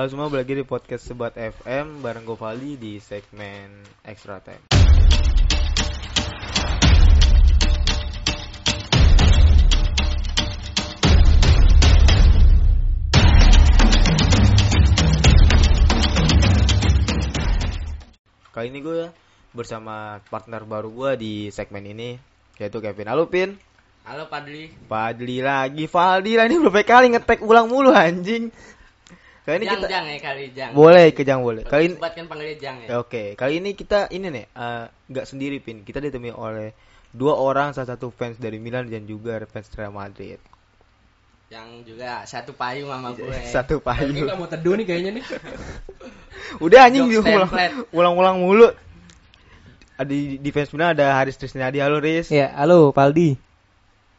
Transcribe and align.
Halo 0.00 0.16
semua, 0.16 0.32
balik 0.32 0.48
lagi 0.48 0.56
di 0.56 0.64
podcast 0.64 1.12
Sebat 1.12 1.36
FM 1.36 2.00
bareng 2.00 2.24
Govali 2.24 2.80
di 2.80 2.96
segmen 3.04 3.84
Extra 4.00 4.40
Time. 4.40 4.72
Kali 18.48 18.72
ini 18.72 18.80
gue 18.80 19.12
bersama 19.52 20.24
partner 20.32 20.64
baru 20.64 20.88
gue 20.96 21.10
di 21.20 21.32
segmen 21.52 21.84
ini 21.84 22.16
yaitu 22.56 22.80
Kevin. 22.80 23.12
Halo 23.12 23.28
Pin. 23.28 23.52
Halo 24.08 24.32
Padli. 24.32 24.64
Padli 24.88 25.44
lagi, 25.44 25.84
Faldi 25.84 26.40
lah 26.40 26.48
ini 26.48 26.56
berapa 26.56 26.88
kali 26.88 27.12
ngetek 27.12 27.44
ulang 27.44 27.68
mulu 27.68 27.92
anjing. 27.92 28.48
Kali 29.50 29.58
ini 29.58 29.66
Jang 29.66 29.80
kita 29.82 29.88
Jang 29.90 30.04
ya 30.06 30.18
kali 30.22 30.44
Jang. 30.54 30.70
boleh 30.78 31.06
ke 31.10 31.22
Jang 31.26 31.40
boleh. 31.42 31.62
Kali 31.66 31.90
ini 31.90 31.94
Sobat 31.98 32.12
kan 32.14 32.24
panggilnya 32.30 32.56
Jang 32.62 32.76
ya. 32.86 33.02
Oke, 33.02 33.34
kali 33.34 33.58
ini 33.58 33.74
kita 33.74 34.06
ini 34.14 34.30
nih 34.30 34.46
eh, 34.46 34.84
nggak 35.10 35.26
sendiri 35.26 35.58
pin. 35.58 35.82
Kita 35.82 35.98
ditemani 35.98 36.30
oleh 36.30 36.70
dua 37.10 37.34
orang, 37.34 37.74
salah 37.74 37.98
satu 37.98 38.14
fans 38.14 38.38
dari 38.38 38.62
Milan 38.62 38.86
dan 38.86 39.10
juga 39.10 39.42
fans 39.50 39.66
Real 39.74 39.90
Madrid. 39.90 40.38
Yang 41.50 41.82
juga 41.82 42.22
satu 42.30 42.54
payung 42.54 42.94
sama 42.94 43.10
gue. 43.10 43.26
Satu 43.50 43.82
Ini 43.82 43.86
payung. 43.90 44.14
nggak 44.22 44.38
mau 44.38 44.46
teduh 44.46 44.74
nih 44.78 44.86
kayaknya 44.86 45.10
nih. 45.18 45.24
Udah 46.64 46.86
anjing 46.86 47.10
diulang 47.10 47.50
ulang-ulang 47.90 48.38
mulu. 48.38 48.70
Ada 49.98 50.06
di, 50.06 50.38
di 50.38 50.50
fans 50.54 50.70
Milan 50.70 50.94
ada 50.94 51.18
Haris 51.18 51.34
Trisnadi, 51.34 51.82
halo 51.82 51.98
Riz. 51.98 52.30
Ya, 52.30 52.54
halo 52.54 52.94
Paldi. 52.94 53.34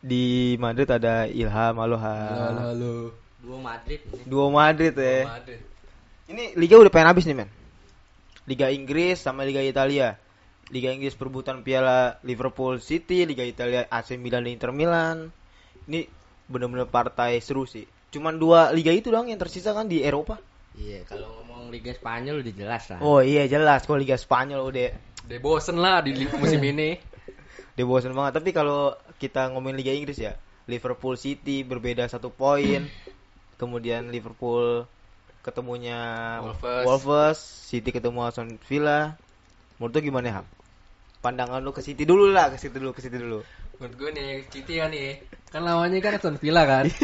Di 0.03 0.53
Madrid 0.59 0.91
ada 0.91 1.23
Ilham, 1.23 1.79
halo 1.79 1.95
ha. 1.95 2.15
Halo, 2.51 2.61
halo. 2.75 2.93
Dua 3.41 3.57
Madrid 3.57 4.01
ini. 4.05 4.23
Dua 4.29 4.47
Madrid 4.53 4.93
ya. 4.93 5.25
Madrid. 5.25 5.59
Ini 6.31 6.43
liga 6.55 6.77
udah 6.77 6.93
pengen 6.93 7.09
habis 7.11 7.25
nih 7.25 7.35
men. 7.35 7.49
Liga 8.45 8.69
Inggris 8.69 9.17
sama 9.21 9.43
Liga 9.43 9.59
Italia. 9.65 10.15
Liga 10.71 10.93
Inggris 10.95 11.17
perebutan 11.19 11.65
piala 11.67 12.21
Liverpool 12.23 12.79
City, 12.79 13.27
Liga 13.27 13.43
Italia 13.43 13.89
AC 13.91 14.15
Milan 14.15 14.47
dan 14.47 14.55
Inter 14.55 14.71
Milan. 14.71 15.33
Ini 15.89 16.07
bener-bener 16.47 16.87
partai 16.87 17.43
seru 17.43 17.67
sih. 17.67 17.83
Cuman 18.11 18.39
dua 18.39 18.71
liga 18.71 18.91
itu 18.91 19.11
doang 19.11 19.27
yang 19.27 19.39
tersisa 19.39 19.75
kan 19.75 19.91
di 19.91 20.03
Eropa. 20.03 20.39
Iya, 20.79 21.03
kalau 21.03 21.43
ngomong 21.43 21.67
Liga 21.67 21.91
Spanyol 21.91 22.39
udah 22.39 22.53
jelas 22.55 22.83
lah. 22.87 22.99
Oh 23.03 23.19
iya 23.19 23.43
jelas 23.51 23.83
kalau 23.83 23.99
Liga 23.99 24.15
Spanyol 24.15 24.71
udah 24.71 24.87
Udah 25.27 25.39
bosen 25.39 25.77
lah 25.79 25.99
di 26.03 26.15
musim 26.27 26.59
ini. 26.63 26.95
dia 27.75 27.85
bosan 27.87 28.15
banget. 28.15 28.39
Tapi 28.39 28.49
kalau 28.51 28.95
kita 29.19 29.51
ngomongin 29.51 29.79
Liga 29.79 29.91
Inggris 29.95 30.19
ya, 30.19 30.35
Liverpool 30.67 31.15
City 31.19 31.63
berbeda 31.63 32.07
satu 32.07 32.31
poin. 32.31 32.87
Kemudian 33.61 34.09
Liverpool 34.09 34.89
ketemunya 35.41 35.99
Wolves. 36.41 37.05
Wolves, 37.05 37.39
City 37.69 37.93
ketemu 37.93 38.25
Aston 38.25 38.57
Villa. 38.65 39.13
Menurut 39.77 40.01
gimana 40.01 40.41
Ham? 40.41 40.45
Pandangan 41.21 41.61
lu 41.61 41.69
ke 41.69 41.85
City 41.85 42.01
dulu 42.01 42.33
lah, 42.33 42.49
ke 42.49 42.57
City 42.57 42.81
dulu, 42.81 42.89
ke 42.91 43.05
City 43.05 43.21
dulu. 43.21 43.45
Menurut 43.77 43.93
gue 43.97 44.09
nih, 44.13 44.29
City 44.49 44.81
kan 44.81 44.89
nih. 44.89 45.21
Kan 45.49 45.61
lawannya 45.61 46.01
kan 46.01 46.17
Aston 46.17 46.41
Villa 46.41 46.65
kan. 46.65 46.85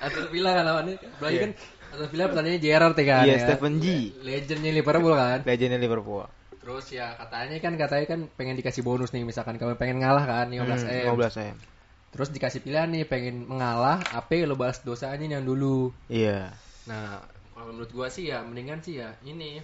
Aston 0.00 0.26
Villa 0.32 0.50
kan 0.56 0.64
lawannya. 0.64 0.96
Berarti 1.20 1.36
Iya. 1.36 1.42
kan 1.44 1.50
Aston 1.92 2.08
Villa 2.08 2.24
pertandingannya 2.28 2.62
Gerrard 2.62 2.96
ya 2.96 3.04
kan. 3.04 3.24
Iya, 3.26 3.34
ya. 3.36 3.40
Stephen 3.44 3.74
G. 3.80 3.86
Legendnya 4.22 4.72
Liverpool 4.72 5.14
kan. 5.14 5.38
Legendnya 5.44 5.78
Liverpool. 5.78 6.24
Terus 6.60 6.84
ya 6.92 7.16
katanya 7.16 7.56
kan 7.58 7.72
katanya 7.76 8.04
kan 8.06 8.20
pengen 8.36 8.56
dikasih 8.56 8.84
bonus 8.84 9.10
nih 9.10 9.24
misalkan 9.24 9.56
kamu 9.56 9.76
pengen 9.76 10.04
ngalah 10.04 10.24
kan 10.24 10.46
15 10.48 10.60
Hmm, 10.84 10.92
M. 10.92 11.16
15 11.16 11.36
M. 11.40 11.56
Terus 12.10 12.28
dikasih 12.34 12.60
pilihan 12.66 12.90
nih 12.90 13.06
pengen 13.06 13.46
mengalah 13.46 14.02
apa 14.10 14.34
lo 14.42 14.58
balas 14.58 14.82
dosanya 14.82 15.38
yang 15.38 15.46
dulu. 15.46 15.94
Iya. 16.10 16.50
Nah, 16.90 17.22
kalau 17.54 17.70
menurut 17.70 17.90
gua 17.94 18.10
sih 18.10 18.30
ya 18.34 18.42
mendingan 18.42 18.82
sih 18.82 18.98
ya 18.98 19.14
ini 19.22 19.62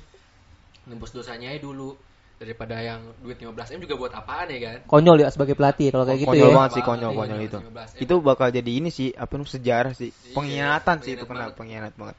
nembus 0.86 1.10
dosanya 1.10 1.50
aja 1.50 1.58
dulu 1.58 1.98
daripada 2.36 2.78
yang 2.78 3.00
duit 3.24 3.40
15 3.40 3.74
m 3.74 3.80
juga 3.82 3.96
buat 3.98 4.12
apaan 4.14 4.46
ya 4.52 4.60
kan? 4.62 4.78
Konyol 4.86 5.26
ya 5.26 5.28
sebagai 5.32 5.56
pelatih 5.58 5.88
kalau 5.90 6.04
kayak 6.06 6.20
gitu 6.22 6.30
konyol 6.30 6.50
ya. 6.52 6.54
banget 6.54 6.70
sih, 6.76 6.82
konyol, 6.84 7.10
iya, 7.10 7.18
konyol 7.18 7.40
itu. 7.42 7.58
15 7.64 7.88
M. 7.96 7.98
Itu 8.04 8.14
bakal 8.20 8.48
jadi 8.52 8.70
ini 8.70 8.88
sih, 8.92 9.08
apa 9.16 9.32
namanya 9.34 9.52
sejarah 9.56 9.92
sih. 9.96 10.10
Iya, 10.12 10.34
Pengkhianatan 10.36 10.96
sih 11.02 11.12
itu 11.16 11.24
kena 11.24 11.48
banget. 11.50 11.56
pengkhianat 11.58 11.92
banget. 11.96 12.16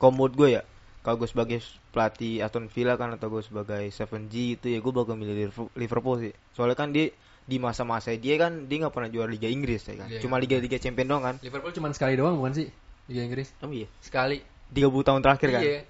Kalau 0.00 0.10
menurut 0.16 0.34
gue 0.34 0.48
ya, 0.58 0.62
kalau 1.04 1.16
gue 1.20 1.28
sebagai 1.30 1.58
pelatih 1.92 2.40
Aston 2.42 2.66
Villa 2.72 2.96
kan 2.96 3.12
atau 3.14 3.28
gue 3.28 3.42
sebagai 3.44 3.84
7G 3.92 4.34
itu 4.58 4.66
ya 4.72 4.78
gue 4.80 4.92
bakal 4.96 5.14
milih 5.20 5.36
Liverpool- 5.36 5.72
Liverpool 5.76 6.16
sih. 6.18 6.32
Soalnya 6.56 6.74
kan 6.74 6.90
dia 6.90 7.12
di 7.42 7.56
masa-masa 7.58 8.14
dia 8.14 8.38
kan 8.38 8.70
dia 8.70 8.86
nggak 8.86 8.94
pernah 8.94 9.10
juara 9.10 9.30
Liga 9.30 9.50
Inggris 9.50 9.82
ya 9.86 9.94
kan. 9.98 10.08
Iya, 10.08 10.20
Cuma 10.22 10.38
iya. 10.38 10.42
Liga-Liga 10.46 10.78
Champion 10.78 11.06
doang 11.10 11.22
kan. 11.22 11.36
Liverpool 11.42 11.74
cuma 11.74 11.90
sekali 11.90 12.14
doang 12.14 12.38
bukan 12.38 12.52
sih 12.54 12.68
Liga 13.10 13.22
Inggris? 13.26 13.50
Oh 13.62 13.70
iya. 13.70 13.90
Sekali. 13.98 14.40
30 14.72 15.08
tahun 15.08 15.20
terakhir 15.20 15.48
kan. 15.52 15.62
Iya. 15.62 15.80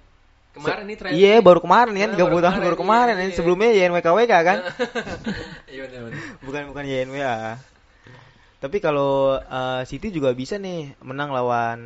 Kemarin 0.53 0.85
nih 0.85 0.97
tren. 1.01 1.11
Iya, 1.17 1.35
baru 1.41 1.59
kemarin 1.65 1.93
kan, 1.97 2.09
Nah, 2.13 2.17
30 2.17 2.29
baru 2.29 2.43
tahun 2.45 2.59
baru 2.61 2.77
kemarin, 2.77 3.15
iya, 3.17 3.25
iya. 3.25 3.33
Sebelumnya 3.33 3.69
YNWKWK 3.73 4.33
kan. 4.45 4.57
Iya 5.73 5.89
benar 5.89 6.13
bukan 6.45 6.63
bukan 6.69 6.83
YNWA. 6.85 7.37
Tapi 8.61 8.77
kalau 8.77 9.41
eh, 9.41 9.81
City 9.89 10.13
juga 10.13 10.29
bisa 10.37 10.61
nih 10.61 10.93
menang 11.01 11.33
lawan 11.33 11.79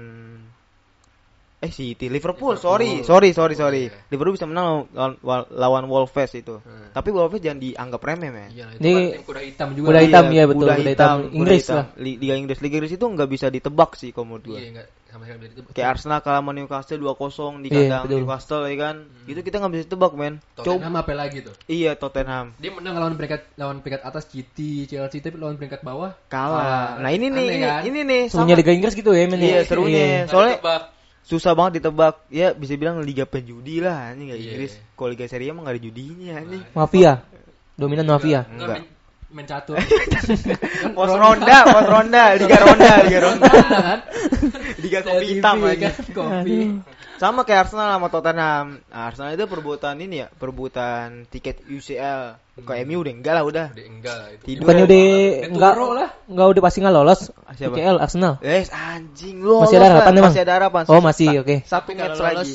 eh 1.68 1.70
City 1.70 2.08
Liverpool, 2.08 2.56
Liverpool. 2.56 2.56
sorry 2.58 3.04
sorry 3.04 3.30
sorry 3.32 3.54
Oh, 3.54 3.60
sorry 3.60 3.82
iya. 3.86 4.00
Liverpool 4.08 4.34
bisa 4.34 4.46
menang 4.46 4.88
lawan, 4.90 5.20
lawan 5.50 5.84
Wolves 5.86 6.32
itu. 6.32 6.58
Hmm. 6.58 6.90
Tapi 6.90 7.10
Wolves 7.10 7.38
jangan 7.38 7.60
dianggap 7.60 8.02
remeh 8.02 8.30
men. 8.30 8.50
Iya, 8.50 8.66
Ini 8.74 8.90
kan 8.90 9.04
tim 9.12 9.24
kuda 9.24 9.42
hitam 9.44 9.68
juga. 9.72 9.88
kuda 9.88 10.02
hitam, 10.02 10.26
ya, 10.30 10.44
betul, 10.46 10.64
kuda 10.64 10.74
kuda 10.74 10.90
hitam 10.90 11.18
Inggris 11.30 11.64
kuda 11.64 11.76
lah. 11.76 11.86
Li- 11.98 12.18
Liga 12.18 12.36
Inggris 12.36 12.60
Liga 12.60 12.76
Inggris 12.78 12.94
itu 12.94 13.06
nggak 13.06 13.28
bisa 13.28 13.48
ditebak 13.48 13.92
sih 13.94 14.10
kalau 14.10 14.26
menurut 14.30 14.46
gue. 14.46 14.58
Iya, 14.58 14.70
enggak 14.72 14.88
sama 15.08 15.24
sekali 15.24 15.40
bisa 15.40 15.50
ditebak. 15.54 15.72
Kayak 15.72 15.90
Arsenal 15.90 16.20
kalah 16.20 16.40
sama 16.40 16.52
Newcastle 16.52 17.00
2-0 17.00 17.16
di 17.58 17.68
Iya, 17.68 17.76
kandang 17.78 18.02
betul. 18.04 18.18
Newcastle 18.18 18.64
ya 18.64 18.76
kan. 18.78 18.96
Itu 19.24 19.40
kita 19.40 19.56
nggak 19.58 19.72
bisa 19.72 19.86
tebak 19.88 20.14
men. 20.14 20.34
Coba 20.54 20.66
Tottenham 20.68 20.96
apa 20.96 21.14
lagi 21.14 21.38
tuh? 21.42 21.56
iya 21.66 21.92
Tottenham 21.94 22.46
Dia 22.56 22.72
menang 22.72 22.96
lawan 22.96 23.14
peringkat 23.16 23.42
lawan 23.56 23.78
peringkat 23.80 24.04
atas 24.04 24.24
City, 24.26 24.84
Chelsea 24.84 25.20
tapi 25.20 25.36
lawan 25.36 25.56
peringkat 25.56 25.82
bawah 25.82 26.12
kalah. 26.28 26.60
Ah, 26.60 26.90
Nah 27.00 27.10
ini 27.10 27.28
nih 27.28 27.46
ini, 27.46 27.58
kan? 27.62 27.82
ini 27.84 28.00
nih 28.04 28.22
Serunya 28.28 28.56
Liga 28.56 28.72
Inggris 28.72 28.94
gitu 28.94 29.12
ya 29.12 29.26
men 29.26 29.38
Iya, 29.38 29.54
ya. 29.54 29.62
serunya. 29.64 30.00
Iya. 30.00 30.20
Soalnya-. 30.28 30.60
Susah 31.28 31.52
banget 31.52 31.84
ditebak 31.84 32.24
ya 32.32 32.56
bisa 32.56 32.80
bilang 32.80 33.04
liga 33.04 33.28
penjudi 33.28 33.84
lah 33.84 34.16
anjing 34.16 34.32
nggak 34.32 34.40
Iya. 34.40 34.48
Inggris 34.48 34.72
kalau 34.96 35.10
liga 35.12 35.28
Serie 35.28 35.48
A 35.48 35.52
emang 35.52 35.68
nggak 35.68 35.76
ada 35.76 35.84
judinya 35.84 36.34
anjing 36.40 36.64
Mafia. 36.72 37.14
Dominan 37.78 38.08
mafia. 38.08 38.42
Enggak, 38.48 38.56
Enggak. 38.58 38.80
men- 38.80 38.96
mencatur. 39.28 39.76
pos 40.98 41.12
ronda 41.14 41.58
pos 41.68 41.84
ronda 41.86 42.24
liga 42.34 42.58
ronda 42.58 42.92
liga 43.04 43.20
ronda 43.20 43.52
kan? 43.52 44.00
liga 44.80 45.00
kopi 45.04 45.26
hitam 45.36 45.56
aja 45.62 45.90
kan? 45.92 46.06
Kopi. 46.16 46.58
Sama 47.18 47.42
kayak 47.42 47.66
Arsenal 47.66 47.88
sama 47.94 48.08
Tottenham 48.08 48.66
nah, 48.88 49.02
Arsenal 49.10 49.34
itu 49.34 49.46
perebutan 49.46 49.98
ini 49.98 50.22
ya 50.22 50.28
perebutan 50.30 51.26
tiket 51.28 51.66
UCL 51.66 52.38
ke 52.58 52.74
MU 52.86 53.02
udah 53.02 53.14
enggak 53.14 53.34
lah 53.34 53.44
udah 53.46 53.66
Udah 53.70 53.86
enggak 53.86 54.16
lah 54.16 54.28
itu. 54.34 54.44
Tidur. 54.46 54.62
Bukannya 54.66 54.84
udah 54.86 55.04
enggak 55.50 55.74
lah. 55.78 56.10
enggak 56.26 56.48
udah 56.50 56.62
pasti 56.62 56.78
nggak 56.82 56.96
lolos 56.96 57.22
Siapa? 57.54 57.74
UCL 57.74 57.98
Arsenal. 57.98 58.34
eh 58.42 58.64
anjing 58.66 59.38
lu 59.42 59.62
Masih 59.62 59.78
ada 59.78 59.88
harapan 59.92 60.14
emang? 60.16 60.32
masih 60.32 60.42
ada 60.42 60.54
harapan 60.58 60.82
Oh, 60.90 61.02
masih, 61.02 61.30
oke. 61.42 61.56
satu 61.62 61.74
Tapi 61.86 61.92
kalau 61.94 62.10
match 62.10 62.18
lolos 62.18 62.50
lagi 62.50 62.54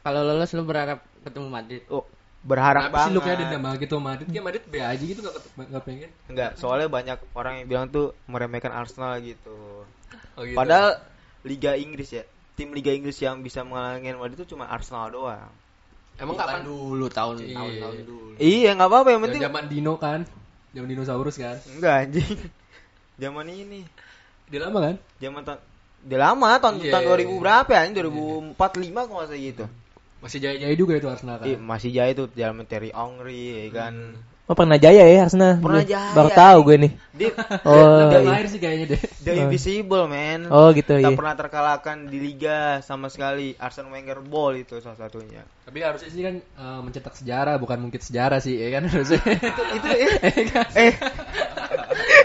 kalau 0.00 0.20
lolos 0.22 0.50
lu 0.50 0.62
berharap 0.62 0.98
ketemu 1.22 1.46
Madrid. 1.48 1.82
oh, 1.88 2.04
berharap 2.42 2.82
Kenapa 2.90 2.98
sih 3.00 3.10
lu 3.10 3.18
kayak 3.18 3.30
banget 3.30 3.40
dendam 3.46 3.62
banget 3.62 3.78
gitu 3.80 3.94
sama 3.94 4.06
Madrid? 4.10 4.26
Kayak 4.28 4.44
Madrid 4.44 4.64
B 4.66 4.74
aja 4.76 5.00
gitu 5.02 5.20
enggak 5.22 5.34
enggak 5.56 5.82
pengen. 5.82 6.10
enggak 6.28 6.50
soalnya 6.54 6.88
banyak 6.88 7.18
orang 7.32 7.54
yang 7.56 7.66
bilang 7.66 7.86
tuh 7.88 8.06
meremehkan 8.26 8.70
Arsenal 8.70 9.16
gitu 9.18 9.86
Oh 10.34 10.42
gitu. 10.42 10.58
Padahal 10.58 10.98
Liga 11.42 11.72
Inggris 11.74 12.10
ya, 12.10 12.24
tim 12.54 12.70
Liga 12.70 12.90
Inggris 12.90 13.18
yang 13.18 13.40
bisa 13.40 13.62
mengalahkan 13.62 14.14
Madrid 14.14 14.38
itu 14.38 14.54
cuma 14.54 14.66
Arsenal 14.66 15.10
doang. 15.10 15.50
emang 16.14 16.38
kapan 16.38 16.62
dulu 16.62 17.10
tahun 17.10 17.42
Iya. 17.42 17.58
tahun 17.58 17.72
tahun 17.82 17.96
dulu. 18.06 18.30
Iya, 18.38 18.70
nggak 18.78 18.86
apa-apa 18.86 19.08
yang 19.10 19.22
penting. 19.22 19.42
zaman 19.42 19.64
Dino 19.66 19.94
kan? 19.98 20.20
Zaman 20.70 20.86
dinosaurus 20.86 21.34
kan? 21.34 21.58
Enggak 21.68 21.94
anjing. 22.06 22.38
Zaman 23.22 23.46
ini, 23.46 23.82
Dia 24.46 24.60
lama 24.62 24.78
kan? 24.78 24.96
zaman 25.18 25.42
tahun 25.42 25.58
Udah 26.04 26.18
lama 26.20 26.48
tahun 26.60 26.74
Iya. 26.78 26.92
tahun 26.92 27.04
2000 27.08 27.34
berapa 27.40 27.70
ya? 27.70 27.82
Ini 27.82 27.92
2045 27.96 28.54
kalau 29.02 29.18
nggak 29.18 29.30
salah 29.30 29.40
gitu. 29.40 29.64
Masih 30.20 30.38
jaya-jaya 30.38 30.74
juga 30.76 30.92
itu 30.94 31.06
Arsenal 31.10 31.36
kan? 31.40 31.46
Iya, 31.50 31.58
masih 31.58 31.90
jaya 31.90 32.12
tuh 32.14 32.26
zaman 32.30 32.64
Terry 32.64 32.90
Ongri 32.94 33.42
ya 33.56 33.68
kan. 33.72 33.94
Oh 34.44 34.52
pernah 34.52 34.76
jaya 34.76 35.08
ya 35.08 35.24
Arsenal. 35.24 35.56
Pernah 35.56 35.80
Gue 35.80 35.96
jaya. 35.96 36.12
Baru 36.12 36.28
tahu 36.28 36.58
gue 36.68 36.76
nih. 36.84 36.92
Dia 37.16 37.30
Oh. 37.70 38.12
Udah 38.12 38.20
lahir 38.28 38.46
sih 38.52 38.60
kayaknya 38.60 38.92
deh. 38.92 39.00
the 39.24 39.32
invisible 39.40 40.04
man. 40.04 40.52
Oh 40.52 40.68
gitu 40.76 41.00
Tak 41.00 41.00
ya. 41.00 41.16
pernah 41.16 41.32
terkalahkan 41.32 42.12
di 42.12 42.18
liga 42.20 42.84
sama 42.84 43.08
sekali. 43.08 43.56
Arsene 43.56 43.88
Wenger 43.88 44.20
Ball 44.20 44.60
itu 44.60 44.76
salah 44.84 45.00
satunya. 45.00 45.48
Tapi 45.64 45.80
harusnya 45.80 46.12
sih 46.12 46.20
kan 46.20 46.34
eh, 46.44 46.80
mencetak 46.84 47.16
sejarah 47.16 47.56
bukan 47.56 47.88
mungkin 47.88 48.04
sejarah 48.04 48.36
sih 48.44 48.52
ya 48.60 48.68
kan 48.68 48.84
harusnya. 48.84 49.16
itu 49.80 49.88
eh, 49.96 50.12
eh 50.84 50.92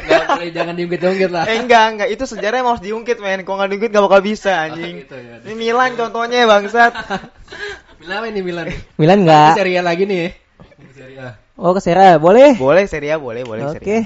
Gak 0.09 0.23
boleh 0.35 0.51
jangan 0.51 0.73
diungkit-ungkit 0.75 1.31
lah. 1.31 1.47
Eh 1.47 1.55
enggak 1.55 1.85
enggak 1.95 2.09
itu 2.11 2.23
sejarah 2.27 2.59
emang 2.59 2.75
harus 2.75 2.83
diungkit 2.83 3.17
men. 3.23 3.47
Kalau 3.47 3.63
nggak 3.63 3.69
diungkit 3.71 3.89
nggak 3.95 4.05
bakal 4.11 4.19
bisa 4.19 4.67
anjing. 4.67 5.07
gitu 5.07 5.15
ya. 5.15 5.39
Ini 5.47 5.55
Milan 5.55 5.95
contohnya 5.95 6.43
bangsat. 6.43 6.91
Milan 8.03 8.27
ini 8.27 8.41
Milan? 8.43 8.67
Milan 8.99 9.23
enggak. 9.23 9.55
Serie 9.55 9.79
A 9.79 9.87
lagi 9.87 10.03
nih. 10.03 10.35
Serie 10.91 11.19
A. 11.23 11.31
Oh 11.59 11.75
ke 11.75 11.83
Serie 11.83 12.15
A, 12.15 12.23
boleh. 12.23 12.55
Boleh 12.55 12.87
Serie 12.87 13.11
A 13.11 13.19
boleh 13.19 13.43
boleh 13.43 13.67
Oke. 13.67 13.83
A. 13.83 13.99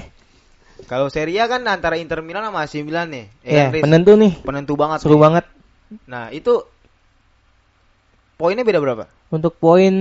Kalau 0.90 1.06
Serie 1.06 1.38
A 1.38 1.46
kan 1.46 1.62
antara 1.70 1.94
Inter 1.94 2.18
Milan 2.18 2.42
sama 2.42 2.66
AC 2.66 2.82
Milan 2.82 3.14
nih. 3.14 3.30
Ya, 3.46 3.70
kan, 3.70 3.78
Riz? 3.78 3.82
penentu 3.86 4.12
nih. 4.18 4.32
penentu 4.42 4.74
banget. 4.74 4.98
Seru 5.06 5.14
nih. 5.14 5.22
banget. 5.22 5.44
Nah, 6.10 6.34
itu 6.34 6.66
poinnya 8.34 8.66
beda 8.66 8.82
berapa? 8.82 9.06
Untuk 9.30 9.54
poin 9.62 9.94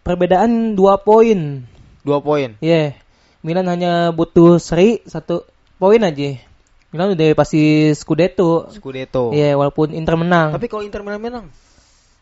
perbedaan 0.00 0.72
dua 0.72 0.96
poin. 0.96 1.68
Dua 2.00 2.24
poin. 2.24 2.56
Iya. 2.64 2.96
Milan 3.44 3.68
hanya 3.68 4.08
butuh 4.16 4.56
seri 4.56 5.04
satu 5.04 5.44
poin 5.76 6.00
aja. 6.00 6.40
Milan 6.88 7.12
udah 7.12 7.28
pasti 7.36 7.92
Scudetto. 7.92 8.72
Scudetto. 8.72 9.36
Iya, 9.36 9.52
walaupun 9.60 9.92
Inter 9.92 10.16
menang. 10.16 10.56
Tapi 10.56 10.72
kalau 10.72 10.80
Inter 10.80 11.04
Milan 11.04 11.20
menang, 11.20 11.44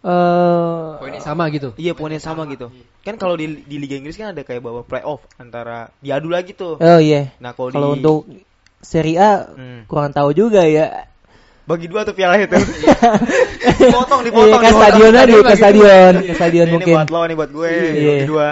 eh 0.06 0.88
Poinnya 1.03 1.19
sama 1.20 1.50
gitu. 1.50 1.75
iya 1.76 1.93
poinnya 1.93 2.23
sama 2.23 2.47
gitu. 2.47 2.70
Kan 3.03 3.19
kalau 3.19 3.35
di, 3.35 3.62
di 3.62 3.76
Liga 3.76 3.99
Inggris 3.99 4.14
kan 4.14 4.31
ada 4.31 4.43
kayak 4.43 4.62
babak 4.62 4.87
playoff 4.87 5.26
antara 5.37 5.91
diadu 5.99 6.31
lagi 6.31 6.55
tuh. 6.55 6.79
oh 6.79 7.00
iya. 7.03 7.35
Nah, 7.38 7.53
kalau 7.53 7.70
Kalau 7.70 7.88
di 7.93 7.99
untuk 7.99 8.19
Serie 8.79 9.19
A 9.19 9.50
Hmm. 9.50 9.82
kurang 9.85 10.14
tahu 10.14 10.31
juga 10.31 10.62
ya. 10.62 11.11
bagi 11.67 11.91
dua 11.91 12.06
tuh 12.06 12.14
piala 12.14 12.38
itu. 12.38 12.55
dipotong, 13.82 14.23
dipotong. 14.23 14.47
Iya, 14.47 14.55
kan 14.55 14.70
dipotong. 14.70 14.79
stadion 14.79 15.12
aja 15.12 15.35
ke 15.43 15.55
stadion, 15.56 16.12
ke 16.23 16.35
stadion 16.35 16.67
ini 16.67 16.75
mungkin. 16.79 16.94
buat 16.94 17.08
lo, 17.11 17.20
ini 17.26 17.35
buat 17.35 17.50
gue, 17.50 17.70
Iya. 17.75 18.06
bagi 18.06 18.26
dua. 18.31 18.49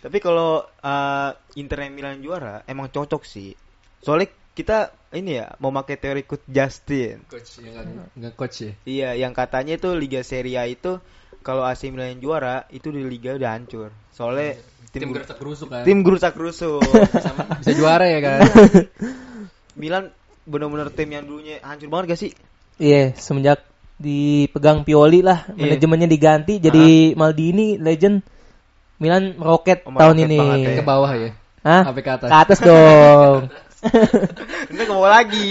Tapi 0.00 0.18
kalau 0.18 0.50
uh, 0.64 1.30
Inter 1.54 1.78
Milan 1.86 2.18
juara, 2.18 2.66
emang 2.66 2.90
cocok 2.90 3.22
sih. 3.22 3.54
Soalnya 4.02 4.26
kita 4.50 4.90
ini 5.10 5.36
ya 5.36 5.50
mau 5.58 5.74
pakai 5.74 5.96
teori 5.96 6.22
Coach 6.22 6.46
Justin. 6.46 7.26
Coach 7.26 7.58
yang 7.58 7.74
nggak- 7.74 8.10
nggak 8.14 8.32
coach 8.34 8.56
ya. 8.62 8.72
Iya, 8.84 9.08
yang 9.18 9.34
katanya 9.34 9.74
itu 9.74 9.90
Liga 9.92 10.22
Serie 10.22 10.54
A 10.54 10.64
itu 10.64 11.02
kalau 11.40 11.62
AC 11.62 11.90
Milan 11.90 12.14
yang 12.14 12.20
juara 12.22 12.68
itu 12.68 12.88
di 12.88 13.02
liga 13.02 13.34
udah 13.34 13.50
hancur. 13.50 13.90
Soalnya 14.12 14.60
Tim 14.90 15.06
tim 15.06 15.10
gertak 15.14 15.38
gerusuk 15.38 15.70
kan. 15.70 15.82
tim 15.82 16.02
gerusak 16.02 16.34
rusuk. 16.34 16.82
bisa 17.62 17.72
juara 17.72 18.06
ya 18.06 18.18
kan. 18.20 18.38
Milan 19.80 20.10
bener-bener 20.44 20.90
tim 20.90 21.08
yang 21.08 21.24
dulunya 21.24 21.58
hancur 21.60 21.86
banget 21.88 22.14
gak 22.14 22.20
sih? 22.20 22.32
Iya, 22.76 23.14
semenjak 23.14 23.62
dipegang 23.96 24.82
Pioli 24.82 25.20
lah, 25.20 25.44
Iya. 25.52 25.74
manajemennya 25.76 26.06
diganti 26.06 26.58
jadi 26.58 27.12
Maldini 27.14 27.76
legend. 27.76 28.22
Milan 29.00 29.32
meroket 29.34 29.80
Oh, 29.88 29.96
tahun 29.96 30.28
ini. 30.28 30.36
ya. 30.36 30.76
Ke 30.76 30.84
bawah 30.84 31.10
ya. 31.14 31.32
Hah? 31.64 31.82
Sampai 31.88 32.02
ke 32.04 32.10
atas. 32.12 32.28
Ke 32.28 32.36
atas 32.36 32.58
dong. 32.60 33.40
Ini 34.70 34.80
ke 34.80 34.92
bawah 34.92 35.10
lagi. 35.12 35.50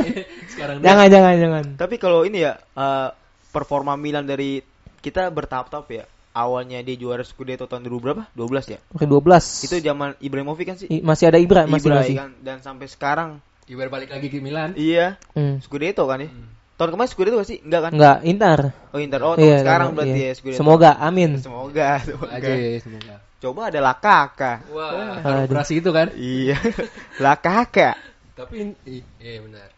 Sekarang 0.52 0.78
dia- 0.78 0.86
jangan, 0.86 1.06
jangan, 1.08 1.34
jangan. 1.36 1.64
Tapi 1.74 1.94
kalau 1.96 2.22
ini 2.22 2.38
ya 2.40 2.54
eh, 2.56 3.08
performa 3.50 3.94
Milan 3.94 4.24
dari 4.24 4.62
kita 4.98 5.26
bertahap-tahap 5.28 5.86
ya. 5.90 6.04
Awalnya 6.30 6.78
dia 6.80 6.94
juara 6.94 7.20
Scudetto 7.20 7.66
tahun 7.66 7.82
2000 7.82 7.98
berapa? 8.00 8.22
12 8.30 8.70
ya. 8.70 8.78
Oke, 8.88 9.02
12. 9.02 9.66
Itu 9.66 9.76
zaman 9.80 10.14
Ibrahimovic 10.16 10.62
kan 10.64 10.76
sih? 10.76 10.86
I- 10.88 11.02
masih 11.02 11.26
ada 11.26 11.36
Ibra, 11.36 11.66
masih 11.66 11.90
Ibra 11.90 11.98
masih. 12.00 12.14
kan 12.16 12.30
dan 12.38 12.56
sampai 12.60 12.86
sekarang 12.86 13.30
Ibar 13.66 13.86
balik 13.86 14.10
lagi 14.10 14.26
ke 14.26 14.38
Milan. 14.38 14.74
iya 14.74 15.18
Hmm. 15.30 15.58
Scudetto 15.58 16.02
kan 16.04 16.18
ya. 16.18 16.30
Tahun 16.74 16.90
kemarin 16.90 17.06
Scudetto 17.08 17.36
gak 17.36 17.46
sih? 17.46 17.58
Enggak 17.60 17.80
kan? 17.82 17.90
Enggak, 17.92 18.16
Inter. 18.24 18.58
Oh 18.88 18.98
Inter. 18.98 19.20
Oh, 19.20 19.34
tahun 19.34 19.42
Iya, 19.44 19.56
sekarang 19.60 19.88
berarti 19.92 20.10
iya. 20.16 20.26
ya 20.26 20.32
Scudetto. 20.32 20.58
Semoga, 20.58 20.90
amin. 20.96 21.30
Semoga, 21.36 21.88
semoga. 22.06 22.30
Aja 22.32 22.50
ya, 22.50 22.78
semoga. 22.78 23.14
Coba 23.40 23.60
ada 23.66 23.80
Lakaka. 23.80 24.52
Wah, 24.70 24.90
Aduh. 25.18 25.50
operasi 25.50 25.78
itu 25.78 25.90
kan. 25.90 26.14
Iya. 26.14 26.56
Lakaka. 27.24 27.90
Tapi 28.40 28.72
iya 29.20 29.38
benar. 29.44 29.68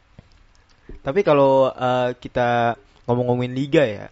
Tapi 1.02 1.20
kalau 1.26 1.66
eh, 1.74 2.14
kita 2.22 2.78
ngomong-ngomongin 3.10 3.54
liga 3.58 3.82
ya. 3.82 4.06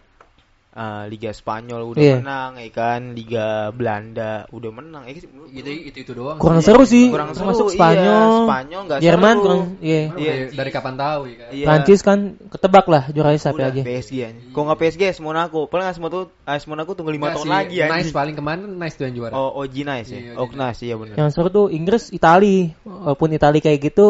Eh, 0.81 1.03
liga 1.07 1.29
Spanyol 1.29 1.81
udah 1.85 2.01
Iya. 2.01 2.15
menang 2.17 2.51
ya 2.57 2.69
kan, 2.71 3.01
Liga 3.11 3.47
Belanda 3.69 4.31
udah 4.49 4.71
menang. 4.71 5.03
Eh, 5.05 5.21
menurut 5.23 5.49
Gitu 5.51 5.69
itu 5.69 5.97
itu 6.01 6.11
doang. 6.11 6.37
Kurang 6.37 6.57
sih. 6.57 6.65
seru 6.65 6.83
sih. 6.83 7.05
kurang 7.07 7.31
seru. 7.31 7.45
Termasuk 7.45 7.67
Iya, 7.67 7.75
Spanyol. 7.75 8.29
Spanyol 8.41 8.81
nggak 8.83 8.99
Jerman 8.99 9.29
seru. 9.31 9.43
kurang 9.43 9.61
iya. 9.79 10.01
Iya. 10.11 10.33
dari, 10.41 10.55
dari 10.57 10.71
kapan 10.71 10.95
tahu 10.95 11.21
ya 11.23 11.35
kan? 11.35 11.47
Iya. 11.51 11.65
Prancis 11.67 12.01
kan 12.01 12.19
ketebak 12.47 12.85
lah 12.87 13.03
juara 13.07 13.29
siapa 13.33 13.61
aja. 13.61 13.81
PSG 13.81 14.11
aja. 14.23 14.41
Kalau 14.49 14.65
nggak 14.65 14.79
PSG, 14.79 15.01
AS 15.07 15.19
Monaco. 15.19 15.59
Paling 15.67 15.85
AS 15.85 15.99
Monaco, 15.99 16.19
AS 16.43 16.65
Monaco 16.65 16.91
tunggu 16.91 17.11
5 17.11 17.19
Enggak 17.21 17.33
tahun 17.35 17.45
sih, 17.45 17.51
lagi 17.53 17.75
ya. 17.77 17.87
Nice 17.87 18.09
paling 18.11 18.33
kemarin 18.33 18.61
Nice 18.73 18.95
tuh 18.95 19.05
yang 19.05 19.15
juara. 19.15 19.33
Oh, 19.33 19.51
OG 19.59 19.75
Nice 19.81 20.09
ya. 20.09 20.19
Iya, 20.19 20.31
Oh, 20.33 20.43
OG 20.43 20.53
Nice 20.55 20.79
iya 20.81 20.95
benar. 20.95 21.15
Yang 21.15 21.29
seru 21.31 21.47
tuh 21.47 21.65
Inggris, 21.69 22.09
Itali. 22.09 22.57
Walaupun 22.81 23.27
Itali 23.29 23.59
kayak 23.59 23.79
gitu, 23.83 24.07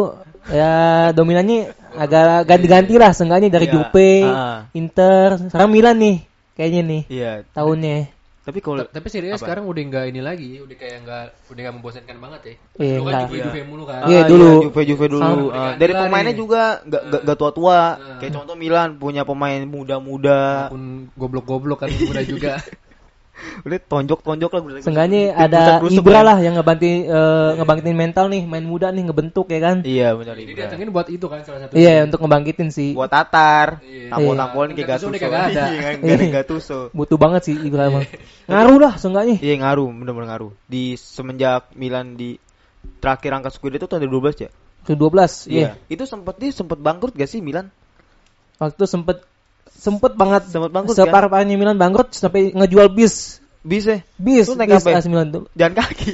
ya 0.47 0.71
dominannya 1.11 1.59
agak 1.93 2.45
ganti-ganti 2.45 2.95
lah. 2.95 3.11
Seenggaknya 3.11 3.49
dari 3.49 3.65
Iya. 3.65 3.73
Juve, 3.73 4.11
Ah. 4.23 4.59
Inter, 4.71 5.27
sekarang 5.43 5.69
Milan 5.69 5.97
nih. 5.97 6.17
Kayaknya 6.53 6.81
nih 6.83 7.01
Iya. 7.07 7.31
tahunnya. 7.51 7.97
Tapi 8.41 8.57
kalau 8.57 8.81
Ta- 8.81 8.97
Tapi 8.97 9.07
serius 9.07 9.37
Apa? 9.37 9.45
sekarang 9.45 9.69
udah 9.69 9.83
nggak 9.85 10.05
ini 10.09 10.17
lagi, 10.19 10.57
udah 10.57 10.73
kayak 10.73 10.97
nggak 11.05 11.23
udah 11.47 11.61
nggak 11.61 11.75
membosankan 11.77 12.17
banget 12.17 12.41
ya. 12.41 12.53
Iya, 12.75 12.95
Dulu 12.97 13.05
kan. 13.05 13.21
Juve 13.21 13.35
Iya. 13.37 13.45
Juve 13.45 13.61
mulu 13.63 13.83
kan. 13.85 13.99
Iya, 14.01 14.17
Ah, 14.17 14.25
dulu. 14.25 14.49
Juve 14.65 14.81
Juve 14.83 15.05
dulu. 15.07 15.45
Ah, 15.51 15.71
dari 15.77 15.93
pemainnya 15.93 16.33
nih. 16.33 16.39
juga 16.39 16.61
nggak 16.81 17.01
nggak 17.05 17.21
nggak 17.21 17.37
tua-tua. 17.37 17.77
Ah. 17.77 18.17
Kayak 18.17 18.33
contoh 18.35 18.55
Milan 18.57 18.89
punya 18.97 19.21
pemain 19.21 19.61
muda-muda. 19.61 20.41
Walaupun 20.67 20.83
goblok-goblok 21.13 21.79
kan 21.79 21.89
muda 21.93 22.21
juga. 22.25 22.53
Udah 23.61 23.79
tonjok-tonjok 23.81 24.51
lah. 24.51 24.61
Seenggaknya 24.81 25.21
Tim 25.31 25.43
ada 25.45 25.61
Ibra 25.85 26.19
kan. 26.21 26.27
lah 26.27 26.37
yang 26.41 26.53
ngebanting 26.57 26.95
eh, 27.05 27.49
ngebangkitin 27.61 27.95
mental 27.97 28.25
nih, 28.29 28.41
main 28.45 28.65
muda 28.65 28.89
nih 28.89 29.03
ngebentuk 29.05 29.47
ya 29.49 29.59
kan. 29.61 29.77
Iya 29.85 30.13
benar 30.17 30.33
Jadi 30.35 30.51
Ibra. 30.51 30.61
datengin 30.65 30.89
buat 30.89 31.07
itu 31.09 31.25
kan 31.29 31.39
salah 31.45 31.59
satu. 31.67 31.73
Iya, 31.77 32.05
untuk 32.09 32.19
ngebangkitin 32.25 32.69
sih. 32.69 32.89
Buat 32.97 33.11
Tatar, 33.13 33.81
Iya. 33.85 34.09
tampol-tampolin 34.13 34.71
kayak 34.73 34.89
Gattuso. 34.97 35.13
Iya, 35.13 35.27
nggak 35.97 36.15
ada 36.17 36.25
Gattuso. 36.41 36.79
Butuh 36.91 37.17
banget 37.17 37.41
sih 37.51 37.55
Ibra 37.57 37.89
emang. 37.89 38.05
Ngaruh 38.51 38.77
lah 38.81 38.93
seenggaknya. 38.97 39.37
Iya 39.39 39.55
ngaruh, 39.61 39.87
bener-bener 39.93 40.27
ngaruh. 40.31 40.51
Di 40.67 40.97
semenjak 40.97 41.71
Milan 41.73 42.17
di 42.19 42.35
terakhir 42.97 43.31
angkat 43.31 43.53
Scudetto 43.55 43.85
tahun 43.85 44.09
2012 44.09 44.45
ya. 44.45 44.49
Ke 44.81 44.97
12, 44.97 45.45
iya. 45.47 45.77
Itu 45.85 46.09
sempet 46.09 46.41
dia 46.41 46.49
sempet 46.49 46.81
bangkrut 46.81 47.13
gak 47.13 47.29
sih 47.29 47.37
Milan? 47.37 47.69
Waktu 48.57 48.73
itu 48.77 48.85
sempet 48.89 49.21
sempet 49.75 50.13
banget 50.15 50.47
Sempet 50.49 50.71
bangkrut 50.71 50.95
kan? 50.95 51.07
separahnya 51.07 51.55
Milan 51.55 51.77
bangkrut 51.79 52.11
sampai 52.13 52.51
ngejual 52.51 52.91
bis. 52.91 53.39
Bisa. 53.61 54.01
Bis, 54.17 54.49
Lu 54.49 54.57
naik 54.57 54.73
bis 54.73 54.81
apa? 54.83 54.97
AC 54.97 55.05
Milan 55.05 55.29
dulu. 55.29 55.45
Jalan 55.53 55.73
kaki. 55.77 56.13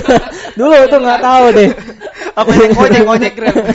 dulu 0.58 0.74
itu 0.74 0.96
nggak 0.98 1.20
tahu 1.22 1.44
deh. 1.54 1.70
apa 2.40 2.50
yang 2.50 2.72
ojek 2.74 3.02
ojek 3.06 3.32
grab. 3.38 3.54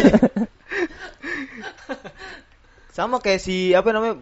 Sama 2.95 3.19
kayak 3.19 3.39
si 3.43 3.75
apa 3.75 3.91
namanya? 3.91 4.15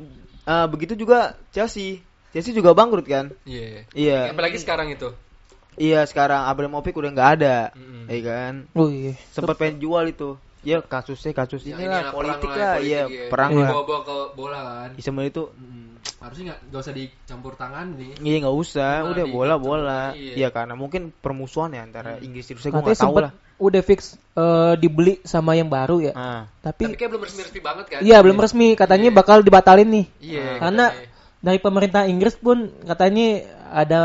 eh, 0.43 0.65
begitu 0.69 0.93
juga 0.97 1.37
Chelsea. 1.53 2.01
Chelsea 2.33 2.53
juga 2.53 2.73
bangkrut 2.73 3.05
kan? 3.05 3.29
Iya. 3.45 3.85
Iya. 3.93 4.19
Apalagi 4.33 4.57
sekarang 4.61 4.89
itu. 4.93 5.13
Iya 5.73 6.05
sekarang 6.05 6.45
Abramovich 6.45 6.93
udah 6.93 7.09
nggak 7.09 7.29
ada, 7.41 7.73
Mm-mm. 7.73 8.05
iya 8.05 8.21
kan? 8.21 8.53
Oh 8.77 8.93
iya. 8.93 9.17
Sempat 9.33 9.57
pengen 9.57 9.81
jual 9.81 10.05
itu. 10.05 10.37
Ya 10.63 10.77
kasusnya 10.79 11.31
kasus 11.33 11.61
Ya, 11.61 11.75
ini 11.75 11.83
inilah 11.83 12.01
lah, 12.01 12.11
politik 12.11 12.49
lah, 12.49 12.73
politik 12.73 12.87
iya 12.87 13.01
ya. 13.03 13.27
perang 13.27 13.51
Iya. 13.51 13.59
lah. 13.59 13.71
Bawa-bawa 13.73 13.99
ke 14.01 14.15
bola 14.33 14.59
kan. 14.61 14.89
Iya, 14.93 15.01
Sebenarnya 15.01 15.31
itu 15.31 15.43
Mm, 15.53 15.81
Harusnya 16.19 16.43
nggak 16.45 16.59
nggak 16.65 16.81
usah 16.81 16.93
dicampur 16.93 17.53
tangan 17.53 17.85
nih. 17.93 18.11
Iya 18.17 18.37
nggak 18.41 18.57
usah, 18.57 18.93
Nah, 18.97 19.09
udah 19.11 19.25
bola 19.25 19.55
bola. 19.57 20.03
Iya. 20.13 20.33
Iya 20.37 20.47
karena 20.49 20.73
mungkin 20.73 21.11
permusuhan 21.13 21.71
ya 21.71 21.81
antara 21.81 22.15
Hmm. 22.15 22.23
Inggris 22.23 22.47
Rusia 22.49 22.63
gue 22.65 22.71
Katanya 22.73 22.87
nggak 22.89 23.03
tahu 23.03 23.15
lah. 23.19 23.31
udah 23.57 23.81
fix 23.81 23.99
eh, 24.33 24.73
dibeli 24.77 25.19
sama 25.21 25.53
yang 25.53 25.67
baru 25.67 25.99
ya. 26.01 26.13
Ah, 26.13 26.41
Tapi 26.59 26.83
Tapi 26.85 26.95
kayak 26.95 27.11
belum 27.11 27.23
resmi-resmi 27.23 27.59
banget 27.59 27.85
kan? 27.87 27.99
iya 28.01 28.17
belum 28.19 28.37
resmi 28.37 28.67
katanya 28.73 29.09
Iya. 29.09 29.15
bakal 29.15 29.37
dibatalin 29.41 29.89
nih. 29.89 30.05
Iya. 30.21 30.47
Karena 30.57 30.85
katanya. 30.89 31.07
dari 31.39 31.59
pemerintah 31.59 32.01
Inggris 32.05 32.35
pun 32.35 32.57
katanya 32.81 33.27
ada 33.69 34.01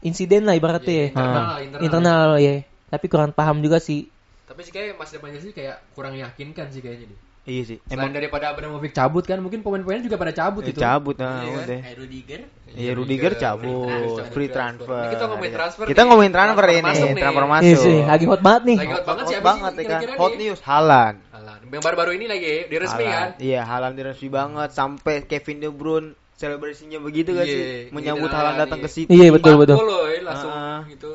insiden 0.00 0.42
lah 0.42 0.54
ibaratnya 0.54 0.88
Iya, 0.88 1.00
ya. 1.02 1.08
internal 1.10 1.28
Ah. 1.30 1.44
lah, 1.46 1.58
internal. 1.58 1.82
Internal 1.82 2.28
ya. 2.38 2.54
Tapi 2.88 3.06
kurang 3.06 3.30
paham 3.30 3.60
juga 3.60 3.76
sih. 3.78 4.08
Tapi 4.48 4.60
sih 4.64 4.72
kayak 4.72 4.96
masa 4.96 5.20
depannya 5.20 5.40
sih 5.44 5.52
kayak 5.52 5.76
kurang 5.92 6.16
meyakinkan 6.16 6.72
sih 6.72 6.80
kayaknya 6.80 7.12
deh. 7.12 7.20
iya 7.48 7.62
sih. 7.64 7.78
Selain 7.84 8.08
Emang 8.08 8.12
daripada 8.12 8.52
Abramovich 8.52 8.92
cabut 8.92 9.24
kan, 9.24 9.40
mungkin 9.40 9.60
pemain-pemainnya 9.60 10.04
juga 10.04 10.16
pada 10.16 10.32
cabut 10.32 10.64
eh, 10.64 10.72
itu. 10.72 10.80
cabut 10.80 11.16
nah, 11.16 11.40
Iya 11.40 11.48
kan? 11.48 11.64
udah. 11.64 11.78
Kayak 11.80 11.96
Rudiger. 11.96 12.40
Iya 12.68 12.92
Rudiger 12.92 13.32
cabut, 13.40 13.88
transfer, 13.88 14.24
free 14.36 14.50
transfer. 14.52 15.04
Kita 15.16 15.24
ngomongin 15.32 15.52
transfer. 15.56 15.84
Kita 15.88 16.00
nih. 16.00 16.08
ngomongin 16.12 16.32
transfer 16.32 16.64
ini, 16.68 16.80
masuk 16.84 17.08
nih. 17.08 17.22
transfer 17.24 17.44
Iya 17.44 17.52
masuk. 17.56 17.78
sih, 17.80 17.98
lagi 18.04 18.24
hot 18.28 18.40
banget 18.44 18.62
nih. 18.68 18.76
Lagi 18.76 18.92
hot 18.92 19.06
banget 19.08 19.24
sih, 19.24 19.36
Hot 19.36 19.44
banget 19.48 19.72
sih 19.72 19.84
ya 19.84 19.88
kan. 19.88 20.00
Hot 20.20 20.32
nih? 20.32 20.38
news 20.44 20.60
Halan. 20.60 21.14
Alah, 21.32 21.54
yang 21.64 21.84
baru-baru 21.84 22.10
ini 22.20 22.26
lagi 22.28 22.52
di 22.68 22.76
resmi 22.76 23.04
kan. 23.08 23.28
Iya, 23.40 23.60
Halan 23.64 23.92
resmi 23.96 24.28
banget 24.28 24.70
sampai 24.76 25.14
Kevin 25.24 25.56
De 25.64 25.68
Bruyne 25.72 26.08
selebrasinya 26.38 26.98
begitu 27.02 27.34
gak 27.34 27.46
Iya, 27.48 27.54
sih? 27.56 27.64
Menyambut 27.90 28.30
iya, 28.30 28.36
Haaland 28.38 28.56
iya. 28.56 28.62
datang 28.68 28.78
ke 28.84 28.88
City. 28.88 29.10
Iya, 29.10 29.28
betul, 29.34 29.54
betul. 29.58 29.76
eh, 30.06 30.22
langsung 30.22 30.52
gitu. 30.86 31.10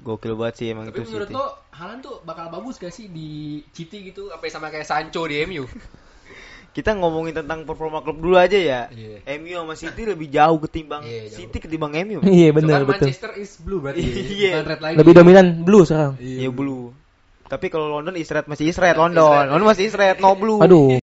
Gokil 0.00 0.32
banget 0.32 0.54
sih 0.56 0.66
emang 0.72 0.88
Tapi 0.88 1.04
itu 1.04 1.12
menurut 1.12 1.28
City. 1.28 1.36
lo 1.36 1.46
Haaland 1.70 2.00
tuh 2.00 2.16
bakal 2.24 2.48
bagus 2.48 2.76
gak 2.76 2.88
sih 2.90 3.06
di 3.06 3.60
City 3.70 4.08
gitu 4.08 4.32
apa 4.32 4.48
sama 4.48 4.72
kayak 4.72 4.88
Sancho 4.88 5.24
di 5.24 5.44
MU? 5.44 5.68
Kita 6.76 6.94
ngomongin 6.94 7.34
tentang 7.34 7.66
performa 7.66 7.98
klub 7.98 8.22
dulu 8.22 8.38
aja 8.38 8.54
ya. 8.54 8.86
Iya. 8.88 9.26
MU 9.36 9.54
sama 9.58 9.74
City 9.74 10.06
lebih 10.06 10.30
jauh 10.30 10.56
ketimbang 10.62 11.02
Iya, 11.02 11.26
jauh. 11.26 11.36
City 11.42 11.58
ketimbang 11.58 11.92
MU. 12.06 12.22
Iya 12.24 12.48
Soalnya 12.48 12.50
benar 12.54 12.80
betul. 12.86 13.06
Manchester 13.10 13.32
is 13.36 13.52
blue 13.58 13.82
berarti. 13.82 14.00
Iya. 14.06 14.50
Bukan 14.56 14.66
red 14.70 14.80
lagi. 14.80 14.96
Lebih 14.96 15.12
dominan 15.12 15.46
blue 15.66 15.82
sekarang. 15.84 16.14
Iya 16.16 16.48
blue. 16.48 16.94
Tapi 17.50 17.66
kalau 17.66 17.98
London 17.98 18.14
is 18.14 18.30
red 18.30 18.46
masih 18.46 18.70
is 18.70 18.78
red 18.78 18.94
London. 18.94 19.26
red. 19.26 19.50
London 19.50 19.66
masih 19.66 19.84
is 19.90 19.94
red 19.98 20.16
no 20.22 20.32
blue. 20.38 20.62
Aduh. 20.62 21.02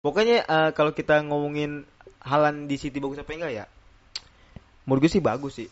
Pokoknya 0.00 0.46
eh, 0.46 0.70
kalau 0.70 0.94
kita 0.94 1.18
ngomongin 1.26 1.82
Halan 2.22 2.70
di 2.70 2.78
City 2.78 3.02
bagus 3.02 3.18
apa 3.18 3.34
enggak 3.34 3.52
ya? 3.52 3.64
Menurut 4.86 5.02
gue 5.02 5.10
sih 5.10 5.22
bagus 5.22 5.58
sih. 5.58 5.68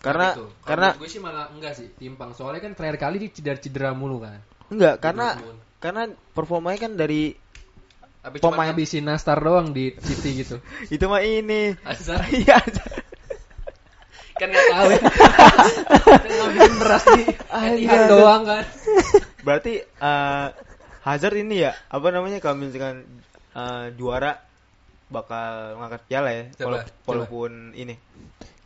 Karena 0.00 0.32
Gitu. 0.32 0.46
Karena 0.62 0.88
gue 0.94 1.06
sih 1.06 1.20
malah 1.20 1.46
enggak 1.48 1.72
sih 1.74 1.92
timpang 1.92 2.32
soalnya 2.32 2.60
kan 2.62 2.72
terakhir 2.72 2.98
kali 2.98 3.16
dia 3.18 3.30
cedera-cedera 3.30 3.92
mulu 3.92 4.20
kan. 4.20 4.40
enggak 4.66 4.96
karena 4.98 5.34
Dortmund. 5.34 5.58
karena 5.76 6.02
performanya 6.30 6.78
kan 6.80 6.92
dari 6.94 7.34
cuma 8.32 8.52
Pemain- 8.52 8.70
ngabisin 8.70 9.02
Nastar 9.02 9.36
doang 9.38 9.70
di 9.70 9.92
City 9.96 10.40
gitu. 10.40 10.56
Itu 10.94 11.04
mah 11.04 11.20
ini. 11.20 11.76
Hazard 11.80 12.24
Iya. 12.36 12.58
kan 14.34 14.48
nggak 14.48 14.66
tahu 14.66 14.88
ya. 14.88 15.00
Kan 16.24 16.30
ngabisin 16.30 16.74
beras 16.76 17.04
di 17.06 17.24
Etihad 17.28 18.02
doang 18.08 18.42
kan. 18.42 18.64
Berarti 19.40 19.72
eh, 19.80 20.46
Hazard 21.00 21.36
ini 21.36 21.60
ya 21.60 21.72
apa 21.88 22.08
namanya 22.08 22.40
kalau 22.40 22.56
misalkan 22.56 23.04
eh, 23.52 23.86
juara 23.94 24.40
bakal 25.08 25.76
ngangkat 25.76 26.02
piala 26.06 26.30
ya 26.30 26.44
Coba, 26.54 26.64
wala- 26.70 26.84
coba. 26.86 27.04
walaupun 27.04 27.50
ini 27.74 27.94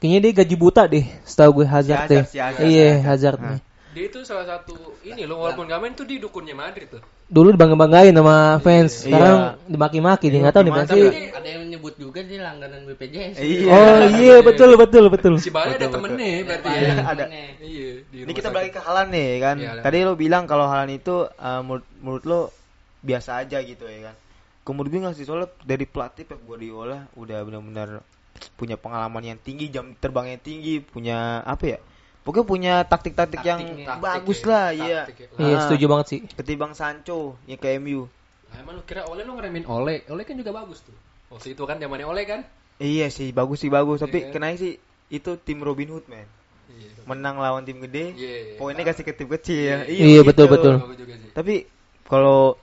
Kayaknya 0.04 0.20
dia 0.20 0.32
gaji 0.36 0.54
buta 0.60 0.82
deh, 0.84 1.00
setahu 1.24 1.64
gue 1.64 1.66
Hazard 1.72 2.04
Si 2.04 2.08
deh. 2.12 2.24
Si 2.28 2.36
Iya, 2.60 3.00
Hazard 3.08 3.40
nih. 3.40 3.60
Dia 3.96 4.04
itu 4.12 4.20
salah 4.20 4.44
satu 4.44 4.76
ini 5.00 5.24
loh 5.24 5.40
walaupun 5.40 5.64
gak 5.64 5.80
main 5.80 5.96
tuh 5.96 6.04
di 6.04 6.20
dukunnya 6.20 6.52
Madrid 6.52 6.92
tuh. 6.92 7.00
Dulu 7.24 7.56
dibangga-banggain 7.56 8.12
sama 8.12 8.60
fans, 8.60 8.92
Iya. 8.92 9.00
sekarang 9.00 9.36
dimaki-maki 9.64 10.28
nih, 10.28 10.44
nggak 10.44 10.54
tahu 10.60 10.62
nih 10.68 11.32
ada 11.32 11.48
yang 11.48 11.64
nyebut 11.72 11.96
juga 11.96 12.20
sih 12.20 12.36
langganan 12.36 12.84
BPJS. 12.84 13.40
Iya. 13.40 13.72
Oh 13.72 13.96
iya 14.20 14.36
betul 14.44 14.76
betul 14.76 15.08
betul. 15.08 15.34
Si 15.40 15.48
Bale 15.48 15.72
ada 15.80 15.88
temennya 15.88 16.52
berarti 16.52 16.68
Ada. 16.68 16.84
ya. 16.84 16.94
Ada. 17.08 17.24
Iya, 17.64 17.88
di 18.04 18.16
Ini 18.28 18.32
kita 18.36 18.52
balik 18.52 18.76
ke 18.76 18.80
Halan 18.84 19.08
nih 19.08 19.40
kan. 19.40 19.56
Iya, 19.56 19.80
Tadi 19.80 20.04
lo 20.04 20.12
bilang 20.20 20.44
kalau 20.44 20.68
Halan 20.68 20.92
itu 20.92 21.24
eh, 21.32 21.60
menurut, 21.64 21.84
menurut 22.04 22.24
lo 22.28 22.40
biasa 23.00 23.40
aja 23.40 23.56
gitu 23.64 23.88
ya 23.88 24.12
kan. 24.12 24.14
Kemudian 24.68 25.00
gue 25.00 25.00
ngasih 25.08 25.24
soalnya 25.24 25.48
dari 25.64 25.88
pelatih 25.88 26.28
Pep 26.28 26.44
Guardiola 26.44 27.08
udah 27.16 27.40
benar-benar 27.40 28.04
punya 28.58 28.74
pengalaman 28.78 29.22
yang 29.34 29.38
tinggi, 29.40 29.70
jam 29.70 29.94
terbang 29.98 30.34
yang 30.36 30.42
tinggi, 30.42 30.82
punya 30.82 31.42
apa 31.46 31.64
ya? 31.76 31.78
Pokoknya 32.24 32.46
punya 32.48 32.74
taktik-taktik 32.88 33.44
yang 33.44 33.60
Taktiknya. 33.60 34.00
bagus 34.00 34.40
Taktik 34.40 34.48
ya, 34.48 34.56
lah, 34.56 34.66
iya. 34.72 35.00
taktik 35.04 35.28
ya. 35.28 35.28
Iya 35.44 35.56
setuju 35.68 35.84
banget 35.92 36.06
sih. 36.08 36.20
Ketimbang 36.32 36.72
Sancho 36.72 37.36
yang 37.44 37.60
ke 37.60 37.68
MU. 37.76 38.08
Nah, 38.48 38.56
emang 38.64 38.80
lu 38.80 38.82
kira 38.88 39.04
Ole 39.04 39.28
lu 39.28 39.36
ngeremin 39.36 39.68
Ole? 39.68 40.08
Ole 40.08 40.22
kan 40.24 40.32
juga 40.40 40.56
bagus 40.56 40.80
tuh. 40.80 40.96
Waktu 41.28 41.52
itu 41.52 41.62
kan 41.68 41.76
zamannya 41.76 42.08
Ole 42.08 42.24
kan? 42.24 42.40
Iya 42.80 43.12
sih, 43.12 43.28
bagus 43.30 43.60
sih 43.60 43.68
bagus, 43.70 44.00
tapi 44.00 44.24
Iya. 44.24 44.32
kenanya 44.32 44.56
sih 44.56 44.72
itu 45.12 45.36
tim 45.36 45.60
Robin 45.60 45.92
Hood, 45.92 46.08
man. 46.08 46.24
Iya. 46.72 46.90
Menang 47.04 47.36
lawan 47.38 47.62
tim 47.68 47.78
gede, 47.84 48.16
Iya. 48.16 48.56
poinnya 48.56 48.88
kasih 48.88 49.04
ke 49.04 49.12
tim 49.12 49.28
kecil. 49.28 49.84
Iya, 49.84 50.24
betul, 50.24 50.48
betul. 50.48 50.80
Juga 50.96 51.14
sih. 51.20 51.28
Tapi 51.30 51.54
kalau 52.08 52.56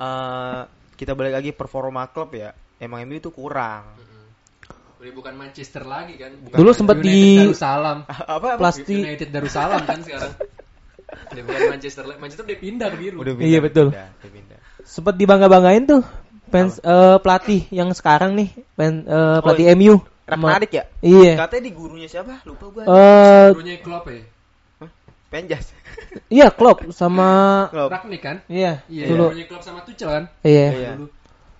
eh, 0.00 0.60
kita 0.96 1.12
balik 1.12 1.36
lagi 1.36 1.50
performa 1.52 2.08
klub 2.08 2.32
ya, 2.32 2.56
emang 2.80 3.04
MU 3.04 3.20
itu 3.20 3.28
kurang. 3.28 3.84
Udah 5.00 5.12
bukan 5.16 5.34
Manchester 5.34 5.82
lagi 5.82 6.14
kan? 6.14 6.32
Bukan 6.36 6.56
Dulu 6.60 6.70
United 6.70 6.96
di- 7.00 7.40
Darussalam. 7.40 7.98
apa 8.36 8.36
apa? 8.36 8.48
Plasti 8.60 8.96
United 9.00 9.28
Darussalam 9.32 9.80
kan 9.82 10.00
sekarang. 10.04 10.32
Udah 11.32 11.42
bukan 11.42 11.60
Manchester 11.70 12.04
lagi. 12.04 12.18
Manchester 12.20 12.44
udah 12.44 12.58
pindah 12.60 12.88
ke 12.92 12.96
biru. 13.00 13.16
Udah 13.18 13.32
Iya, 13.40 13.58
betul. 13.58 13.86
Pindah, 13.90 14.08
udah 14.12 14.30
pindah. 14.30 14.58
sempet 14.80 15.14
dibangga-banggain 15.16 15.84
tuh 15.84 16.02
fans 16.50 16.76
eh, 16.78 17.16
pelatih 17.16 17.62
yang 17.70 17.90
sekarang 17.92 18.34
nih, 18.34 18.48
fan, 18.74 19.06
eh, 19.06 19.38
pelatih 19.40 19.66
Oh, 19.66 19.74
MU. 19.74 19.94
Ragnarik 20.26 20.70
ya? 20.70 20.84
Iya. 21.00 21.32
Katanya 21.40 21.62
di 21.64 21.72
gurunya 21.72 22.06
siapa? 22.06 22.44
Lupa 22.44 22.68
gua. 22.68 22.82
Eh 22.84 23.48
Gurunya 23.50 23.80
Klopp 23.80 24.04
ya. 24.06 24.20
Penjas. 25.26 25.70
iya 26.32 26.50
Klopp 26.50 26.90
sama 26.90 27.28
Klopp. 27.68 27.88
Ragnik 27.88 28.20
kan? 28.20 28.36
iya 28.46 28.82
Iya, 28.86 29.04
dulu. 29.08 29.30
gurunya 29.30 29.46
Klopp 29.46 29.64
sama 29.64 29.80
Tuchel 29.82 30.10
kan? 30.10 30.24
Iya. 30.42 30.68
Iya. 30.70 30.90
Dulu. 30.94 31.06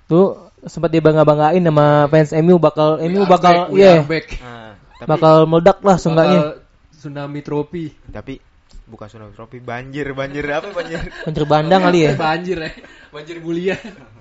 Tuh 0.06 0.28
sempat 0.68 0.90
dibangga-banggain 0.92 1.62
sama 1.64 2.10
fans 2.12 2.30
MU 2.44 2.60
bakal 2.60 3.00
MU 3.00 3.24
bakal 3.24 3.72
iya 3.72 4.00
are 4.00 4.08
back. 4.08 4.26
Nah, 4.40 4.76
tapi 5.00 5.08
bakal 5.08 5.34
meledak 5.48 5.78
lah 5.80 5.96
seenggaknya. 5.96 6.40
Tsunami 6.92 7.40
trofi. 7.40 7.88
tapi 8.12 8.36
bukan 8.84 9.06
tsunami 9.08 9.32
trofi, 9.32 9.58
banjir, 9.62 10.04
banjir 10.12 10.44
apa 10.52 10.68
banjir? 10.74 11.00
Banjir 11.24 11.44
bandang 11.48 11.80
kali 11.86 12.00
ya. 12.04 12.12
Banjir 12.18 12.58
ya. 12.60 12.70
Banjir 13.08 13.36
bulian. 13.40 13.80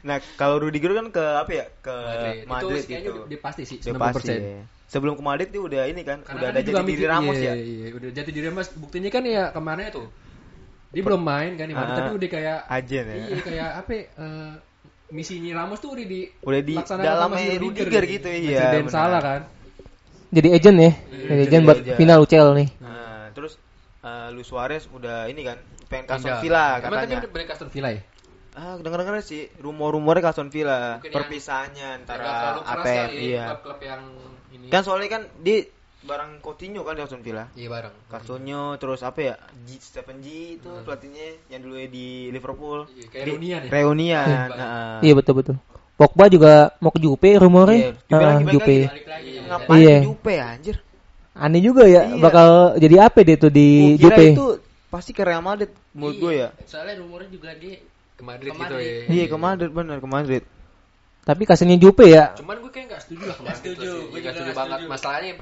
Nah, 0.00 0.16
kalau 0.40 0.56
Rudiger 0.64 0.96
kan 0.96 1.12
ke 1.12 1.20
apa 1.20 1.52
ya? 1.52 1.64
Ke 1.84 1.92
Madrid. 1.92 2.48
Madrid, 2.48 2.82
itu 2.88 3.12
udah, 3.12 3.28
dia 3.28 3.40
pasti 3.44 3.62
sih 3.68 3.76
Udah 3.84 4.00
90%. 4.00 4.16
pasti. 4.16 4.32
ya. 4.32 4.64
Sebelum 4.88 5.12
ke 5.12 5.22
Madrid 5.22 5.48
dia 5.52 5.60
udah 5.60 5.82
ini 5.92 6.02
kan, 6.08 6.24
Karena 6.24 6.40
udah 6.40 6.48
kan 6.48 6.56
ada 6.56 6.60
dia 6.64 6.72
jati 6.72 6.88
diri 6.88 7.04
Ramos 7.04 7.36
iya, 7.36 7.52
ya. 7.52 7.54
Iya, 7.60 7.86
udah 7.92 8.08
jati 8.16 8.30
diri 8.32 8.46
Ramos. 8.48 8.68
Buktinya 8.80 9.10
kan 9.12 9.22
ya 9.28 9.52
kemarin 9.52 9.92
tuh. 9.92 10.08
Dia 10.90 11.02
belum 11.04 11.20
main 11.20 11.52
kan 11.54 11.68
di 11.68 11.76
Madrid, 11.76 11.92
Ah, 11.92 11.98
tapi 12.00 12.10
udah 12.16 12.28
kayak 12.32 12.58
Ajen 12.66 13.04
ya. 13.04 13.14
Iya, 13.14 13.36
kayak 13.44 13.70
apa 13.76 13.90
ya, 13.92 14.02
eh, 14.08 14.52
misinya 15.10 15.62
Ramos 15.62 15.78
tuh 15.82 15.94
udah 15.94 16.06
di 16.06 16.20
Udah 16.42 16.60
di 16.62 16.74
laksanakan 16.78 17.06
dalamnya 17.06 17.44
Rudiger 17.58 18.04
gitu, 18.06 18.28
iya, 18.30 18.78
Dan 18.78 18.86
salah 18.90 19.20
kan. 19.20 19.40
Jadi 20.30 20.48
agent 20.54 20.76
ya. 20.78 20.92
Jadi 20.94 21.26
jadi 21.26 21.42
agent 21.46 21.62
buat 21.66 21.78
agent. 21.82 21.98
final 21.98 22.18
UCL 22.22 22.48
nih. 22.54 22.68
Nah, 22.78 23.22
terus 23.34 23.52
eh, 24.06 24.28
Luis 24.30 24.46
Suarez 24.46 24.86
udah 24.94 25.26
ini 25.26 25.42
kan 25.42 25.58
pengen 25.90 26.04
ke 26.06 26.12
Aston. 26.14 26.38
Villa 26.38 26.78
Emang 26.78 26.82
tapi 26.82 26.94
katanya. 26.94 27.16
udah 27.18 27.30
balik 27.34 27.46
ke 27.50 27.54
Aston 27.58 27.70
Villa 27.74 27.90
ya? 27.90 28.02
Ah, 28.50 28.74
denger-denger 28.82 29.14
sih 29.22 29.42
rumor-rumornya 29.58 30.22
ke 30.22 30.30
Aston 30.30 30.50
Villa. 30.50 30.98
Mungkin 30.98 31.12
Perpisahannya 31.14 31.88
antara 32.02 32.30
ATM 32.62 32.86
ya, 32.86 33.06
iya. 33.14 33.44
klub-klub 33.54 33.78
yang 33.82 34.02
ini. 34.54 34.66
Kan 34.70 34.82
soalnya 34.86 35.08
kan 35.10 35.22
di 35.42 35.66
barang 36.00 36.40
Coutinho 36.40 36.80
kan 36.80 36.94
di 36.94 37.02
Aston 37.02 37.20
Villa. 37.20 37.44
Iya 37.52 37.68
bareng. 37.68 37.94
Coutinho 38.08 38.62
terus 38.76 39.00
apa 39.00 39.20
ya? 39.20 39.34
G, 39.62 39.76
Stephen 39.76 40.18
G 40.18 40.26
itu 40.56 40.70
pelatihnya 40.82 41.26
yang 41.48 41.60
dulu 41.60 41.76
di 41.84 42.06
Liverpool. 42.28 42.88
Iya, 42.90 43.04
kayak 43.06 43.20
Di- 43.20 43.30
reunian 43.30 43.60
ya? 43.60 43.70
Reunian. 43.70 44.26
Iya. 44.26 44.40
Nah, 44.50 44.98
Iya 45.00 45.12
betul 45.14 45.34
betul. 45.36 45.56
Pogba 45.94 46.24
juga 46.26 46.52
mau 46.78 46.88
ke 46.88 46.98
Jupe 46.98 47.28
rumornya. 47.34 47.76
Iya, 47.76 47.90
Jupe 48.02 48.16
Ah, 48.16 48.32
lagi, 48.32 48.44
Jupe. 48.50 48.76
lagi. 48.80 49.02
Lagi. 49.04 49.30
Ngapain 49.44 49.76
Iya. 49.78 49.96
ke 49.96 50.06
Jupe 50.06 50.34
anjir? 50.36 50.76
Aneh 51.30 51.60
juga 51.60 51.82
ya 51.84 52.02
Iya. 52.06 52.16
bakal 52.18 52.48
jadi 52.76 52.96
apa 53.02 53.18
dia 53.20 53.36
tuh 53.36 53.48
di 53.48 53.68
Gua 53.94 54.00
kira 54.02 54.16
Jupe. 54.16 54.24
itu 54.32 54.46
pasti 54.88 55.10
ke 55.12 55.22
Real 55.22 55.40
Madrid 55.40 55.68
menurut 55.92 56.16
gue 56.18 56.32
ya. 56.34 56.48
Soalnya 56.64 56.96
rumornya 56.98 57.28
juga 57.28 57.52
dia 57.54 57.76
Ke 58.12 58.22
Madrid 58.22 58.50
Ke 58.50 58.56
gitu 58.58 58.64
Madrid. 58.66 58.84
ya. 58.84 59.04
Iya 59.10 59.24
ke 59.26 59.36
Madrid 59.38 59.70
bener 59.70 59.96
ke 59.96 60.08
Madrid. 60.08 60.42
Tapi 61.20 61.42
kasihnya 61.44 61.76
Jupe 61.76 62.04
ya. 62.04 62.32
Cuman 62.34 62.56
gue 62.58 62.68
kayak 62.68 62.86
gak 62.90 63.00
setuju 63.04 63.24
lah 63.26 63.36
Madrid 63.38 63.56
setuju, 63.76 63.88
gue 64.02 64.08
Nggak 64.10 64.20
juga 64.26 64.30
setuju 64.34 64.52
banget. 64.56 64.78
Masalahnya 64.86 65.32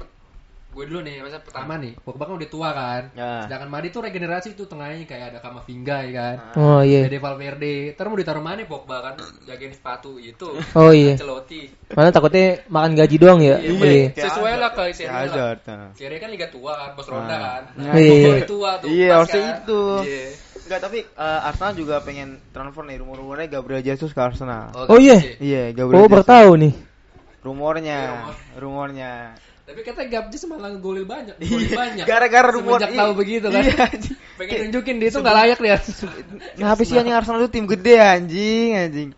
gue 0.69 0.83
dulu 0.85 1.01
nih, 1.01 1.19
masa 1.19 1.37
pertama 1.37 1.75
nih, 1.75 1.97
Pogba 1.97 2.23
kan 2.23 2.37
udah 2.37 2.45
tua 2.47 2.69
kan. 2.71 3.03
Ya. 3.11 3.43
Sedangkan 3.43 3.67
Madrid 3.67 3.89
tuh 3.89 4.01
regenerasi 4.01 4.53
tuh 4.53 4.63
tengahnya 4.63 5.01
kayak 5.03 5.33
ada 5.33 5.39
Kamavinga 5.39 5.97
ya 6.05 6.11
kan. 6.13 6.35
Oh 6.55 6.79
iya. 6.79 7.03
Fede 7.03 7.17
Valverde. 7.17 7.75
Ntar 7.91 8.05
mau 8.05 8.15
ditaruh 8.15 8.39
mana 8.39 8.61
Pogba 8.63 9.01
kan 9.01 9.13
jagain 9.43 9.73
sepatu 9.73 10.15
itu. 10.15 10.45
Oh 10.73 10.93
iya. 10.93 11.17
Ancelotti. 11.17 11.73
Mana 11.89 12.09
takutnya 12.09 12.61
makan 12.65 12.93
gaji 12.93 13.15
doang 13.17 13.41
ya. 13.41 13.57
Iya, 13.57 13.71
Iya. 13.73 14.07
Kayak 14.11 14.25
Sesuai 14.29 14.53
lah 14.55 14.71
Kayak 14.71 14.93
Serie 14.93 15.09
A 15.09 15.13
lah. 15.13 15.21
Hazard. 15.25 15.59
nah. 15.65 15.89
Serie 15.93 16.15
A 16.15 16.21
kan 16.21 16.29
liga 16.29 16.47
tua 16.47 16.71
kan, 16.75 16.89
bos 16.93 17.07
ronda 17.07 17.33
Ah. 17.33 17.39
kan. 17.41 17.63
Iya, 17.75 17.93
iya. 17.97 18.27
Pogba 18.29 18.45
tua 18.45 18.69
tuh. 18.77 18.87
Iya, 18.87 19.07
harusnya 19.11 19.41
kan. 19.41 19.57
itu. 19.59 19.81
Iya. 20.05 20.23
Enggak, 20.59 20.79
tapi 20.85 20.99
eh, 21.01 21.39
Arsenal 21.43 21.73
juga 21.73 21.95
pengen 21.99 22.29
transfer 22.49 22.85
nih 22.85 22.97
rumor-rumornya 22.97 23.47
Gabriel 23.49 23.81
Jesus 23.81 24.13
ke 24.13 24.21
Arsenal. 24.21 24.69
Oh, 24.77 24.95
iya. 24.95 25.17
gitu 25.17 25.33
sih. 25.33 25.35
Iya, 25.43 25.63
Gabriel 25.73 25.97
Oh 25.97 26.05
Jesus. 26.05 26.13
baru 26.13 26.23
tahu 26.23 26.51
nih. 26.61 26.73
Rumornya, 27.39 27.97
Iya, 27.97 28.11
rumor. 28.13 28.35
rumornya. 28.55 29.11
Tapi 29.69 29.85
kata 29.85 30.01
Gabjes 30.09 30.49
malah 30.49 30.73
ngegolin 30.73 31.05
banyak, 31.05 31.37
ngegolin 31.39 31.71
banyak. 31.77 32.05
Gara-gara 32.09 32.49
rumor 32.49 32.81
Semenjak 32.81 32.97
tahu 32.97 33.11
begitu 33.13 33.47
kan. 33.53 33.61
Iya, 33.61 33.75
anjing. 33.93 34.17
Pengen 34.41 34.57
nunjukin 34.65 34.95
dia 34.97 35.09
tuh 35.13 35.21
gak 35.21 35.35
layak 35.37 35.59
dia. 35.61 35.77
Nah, 36.57 36.67
habis 36.73 36.89
anjing 36.89 37.13
Arsenal 37.13 37.45
itu 37.45 37.53
tim 37.53 37.69
gede 37.69 38.01
anjing, 38.01 38.69
anjing. 38.73 39.09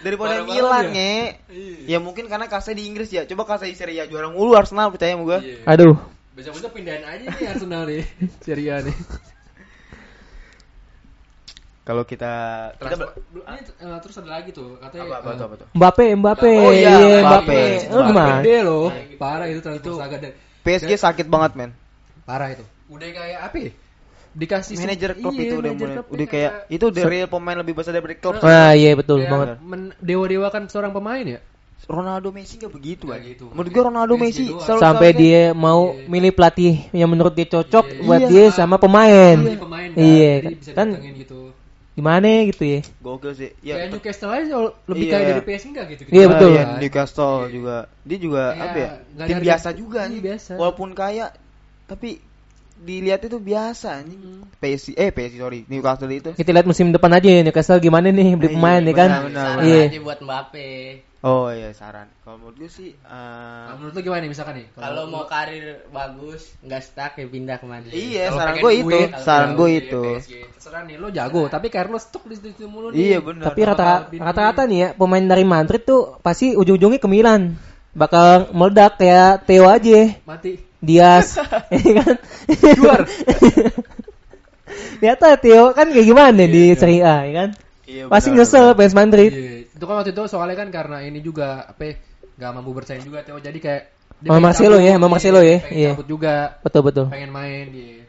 Daripada 0.00 0.48
Milan, 0.48 0.96
nge. 0.96 1.44
Iya. 1.52 1.76
Ya 1.92 1.98
mungkin 2.00 2.24
karena 2.24 2.48
kasih 2.48 2.72
di 2.72 2.88
Inggris 2.88 3.12
ya. 3.12 3.28
Coba 3.28 3.44
kasih 3.44 3.68
di 3.68 3.76
Serie 3.76 4.00
A 4.00 4.08
juara 4.08 4.32
mulu 4.32 4.56
Arsenal 4.56 4.88
percaya 4.88 5.12
sama 5.12 5.28
gua. 5.28 5.38
Iya. 5.44 5.60
Aduh. 5.68 6.00
Besok-besok 6.32 6.72
pindahin 6.72 7.04
aja 7.04 7.28
nih 7.28 7.46
Arsenal 7.52 7.82
nih. 7.84 8.04
Serie 8.40 8.72
A 8.72 8.80
nih. 8.80 8.96
Kalau 11.86 12.02
kita 12.02 12.32
kita 12.74 12.98
ini, 12.98 13.62
eh, 13.62 13.98
terus 14.02 14.18
ada 14.18 14.26
lagi 14.28 14.50
tuh 14.50 14.74
katanya 14.76 15.06
apa 15.06 15.14
apa 15.16 15.28
eh, 15.30 15.36
tuh, 15.38 15.44
apa 15.46 15.54
tuh? 15.54 15.66
Mbappe, 15.70 16.06
Mbappe. 16.18 16.50
Oh 16.58 16.72
iya, 16.74 16.90
Iya, 16.98 17.18
Mbappe. 17.22 17.54
Mbappe. 17.54 17.94
Lu 17.94 18.00
gimana? 18.02 18.34
Gede 18.36 18.56
loh. 18.60 18.86
Parah 19.16 19.46
itu 19.46 19.60
transfer 19.62 19.94
saga 19.94 20.16
dan 20.18 20.32
PSG 20.66 20.90
sakit 20.98 21.26
banget, 21.30 21.52
men. 21.54 21.70
parah 22.26 22.50
itu. 22.50 22.66
Udah 22.90 23.06
kayak 23.06 23.38
apa 23.40 23.56
ya? 23.56 23.70
Dikasih 24.36 24.74
Manajer 24.76 25.10
klub 25.14 25.32
Iya, 25.32 25.42
itu 25.46 25.54
udah 25.56 25.72
mulai 25.72 25.96
udah 25.96 26.04
dia 26.12 26.26
kayak 26.26 26.52
itu 26.68 26.84
udah 26.84 27.04
real 27.06 27.28
pemain 27.30 27.56
lebih 27.56 27.72
besar 27.72 27.94
dari 27.94 28.18
klub. 28.18 28.36
Nah, 28.36 28.74
iya 28.74 28.92
betul 28.92 29.22
kayak 29.22 29.30
banget. 29.30 29.48
men- 29.62 29.94
dewa-dewakan 29.96 30.62
seorang 30.66 30.90
pemain 30.90 31.24
ya. 31.24 31.40
Ronaldo 31.86 32.34
Messi 32.34 32.58
gak 32.58 32.68
begitu 32.68 33.08
kan? 33.08 33.22
gitu. 33.22 33.46
Menurut 33.48 33.70
gua 33.70 33.84
Ronaldo 33.86 34.18
Messi 34.18 34.50
doang. 34.50 34.58
selalu 34.60 34.80
Sampai 34.82 35.08
selalu- 35.08 35.22
dia 35.22 35.40
mau 35.54 35.80
milih 35.94 36.32
pelatih 36.34 36.74
yang 36.90 37.06
menurut 37.06 37.30
dia 37.30 37.46
cocok 37.46 37.84
Iya. 37.86 38.02
buat 38.02 38.20
Iya. 38.20 38.28
dia 38.28 38.44
sama 38.50 38.76
pemain. 38.76 39.36
Jadi 39.38 39.56
pemain 39.56 39.88
kan. 39.88 40.02
Iya, 40.02 40.32
kan 40.74 40.88
gitu. 41.14 41.45
Gimana 41.96 42.28
gitu 42.44 42.64
ya. 42.64 42.80
gokil 43.00 43.32
sih. 43.32 43.50
kayak 43.56 43.64
Ya, 43.64 43.88
Newcastle 43.88 44.28
aja 44.28 44.56
lebih 44.84 45.04
Iya. 45.08 45.12
kayak 45.16 45.26
dari 45.32 45.42
PSG 45.48 45.64
enggak 45.72 45.86
gitu. 45.96 46.00
Iya, 46.12 46.24
Ah, 46.24 46.30
betul. 46.36 46.50
iya, 46.52 46.62
Newcastle 46.76 47.36
juga. 47.48 47.76
Dia 48.04 48.18
juga 48.20 48.42
Kayak 48.52 48.66
apa 48.68 48.78
ya? 48.78 48.88
Tim 49.26 49.38
biasa 49.40 49.68
juga 49.72 50.00
iya, 50.04 50.10
nih. 50.12 50.20
biasa. 50.20 50.52
Walaupun 50.60 50.88
kaya 50.92 51.26
tapi 51.88 52.20
dilihat 52.76 53.20
itu 53.22 53.36
biasa 53.36 54.00
anjing. 54.00 54.44
PSG 54.56 54.96
eh 54.96 55.10
PSG 55.10 55.36
sorry 55.36 55.60
Newcastle 55.66 56.08
itu. 56.08 56.30
Kita 56.32 56.50
lihat 56.50 56.64
musim 56.64 56.88
depan 56.88 57.12
aja 57.12 57.28
ya 57.28 57.40
Newcastle 57.40 57.76
gimana 57.78 58.08
nih 58.08 58.34
beli 58.34 58.48
Iya, 58.48 58.56
pemain 58.56 58.80
ya 58.80 58.94
kan. 58.94 59.10
Saran 59.28 59.62
Iya. 59.62 59.82
aja 59.86 60.00
buat 60.00 60.18
Mbappe. 60.20 60.68
Oh 61.20 61.50
iya 61.50 61.74
saran. 61.74 62.06
Kalau 62.22 62.38
menurut 62.38 62.56
gue 62.56 62.70
sih 62.70 62.94
eh, 62.94 63.64
Nah, 63.66 63.74
menurut 63.74 63.92
lu 63.92 64.00
gimana 64.00 64.22
nih 64.22 64.30
misalkan 64.30 64.54
nih? 64.56 64.66
Kalau 64.70 65.10
mau 65.10 65.26
karir 65.26 65.82
bagus, 65.90 66.54
nggak 66.62 66.82
stuck 66.84 67.12
ya 67.16 67.26
pindah 67.26 67.56
ke 67.58 67.66
Madrid. 67.66 67.92
Iya, 67.92 68.30
Kalau 68.30 68.38
saran 68.38 68.54
gue 68.56 68.72
itu, 68.72 68.98
kalau 69.10 69.24
saran 69.24 69.50
gue 69.56 69.68
itu. 69.74 70.02
PSG. 70.14 70.32
Terserah 70.54 70.82
nih 70.86 70.96
lo 70.96 71.08
jago, 71.10 71.42
tapi 71.48 71.66
Carlos 71.66 72.04
stuck 72.04 72.22
di 72.24 72.36
situ 72.36 72.68
mulu 72.68 72.94
nih. 72.94 73.10
Iya 73.12 73.18
benar. 73.18 73.44
Tapi 73.50 73.60
rata- 73.60 74.06
rata-rata 74.12 74.62
nih 74.64 74.78
ya 74.78 74.88
pemain 74.94 75.24
dari 75.24 75.42
Madrid 75.42 75.82
tuh 75.82 76.14
pasti 76.20 76.54
ujung-ujungnya 76.54 77.00
ke 77.02 77.08
Milan. 77.10 77.58
Bakal 77.90 78.52
meledak 78.52 79.00
kayak 79.00 79.48
Theo 79.48 79.66
aja. 79.66 80.20
Mati. 80.22 80.65
Dias, 80.80 81.40
ya 81.86 81.92
kan? 82.04 82.14
Juar. 82.76 83.00
Ternyata 85.00 85.26
Theo 85.40 85.72
kan 85.72 85.88
kayak 85.88 86.06
gimana 86.06 86.42
di 86.44 86.72
Serie 86.76 87.02
A, 87.04 87.24
ya 87.24 87.32
kan? 87.32 87.48
Iya, 87.86 88.02
Pasti 88.10 88.28
benar, 88.34 88.44
nyesel 88.44 88.66
fans 88.74 88.94
Madrid. 88.96 89.30
Iya, 89.30 89.52
itu 89.70 89.84
kan 89.84 89.94
waktu 90.02 90.10
itu 90.12 90.22
soalnya 90.26 90.56
kan 90.58 90.68
karena 90.74 90.98
ini 91.06 91.20
juga 91.22 91.68
apa 91.68 91.82
ya, 91.86 91.92
nggak 92.36 92.50
mampu 92.52 92.70
bersaing 92.74 93.04
juga 93.04 93.22
Theo 93.22 93.38
jadi 93.38 93.58
kayak 93.60 93.82
Sama 94.16 94.40
pengen 94.40 94.44
Marcelo 94.48 94.76
ya, 94.80 94.92
iya, 94.96 94.96
Marcelo 94.96 95.40
ya, 95.44 95.58
pengen 95.60 95.76
iya. 95.76 95.92
cabut 95.92 96.08
juga 96.08 96.34
Betul 96.64 96.82
betul. 96.88 97.06
pengen 97.12 97.30
main 97.32 97.68
dia 97.68 98.05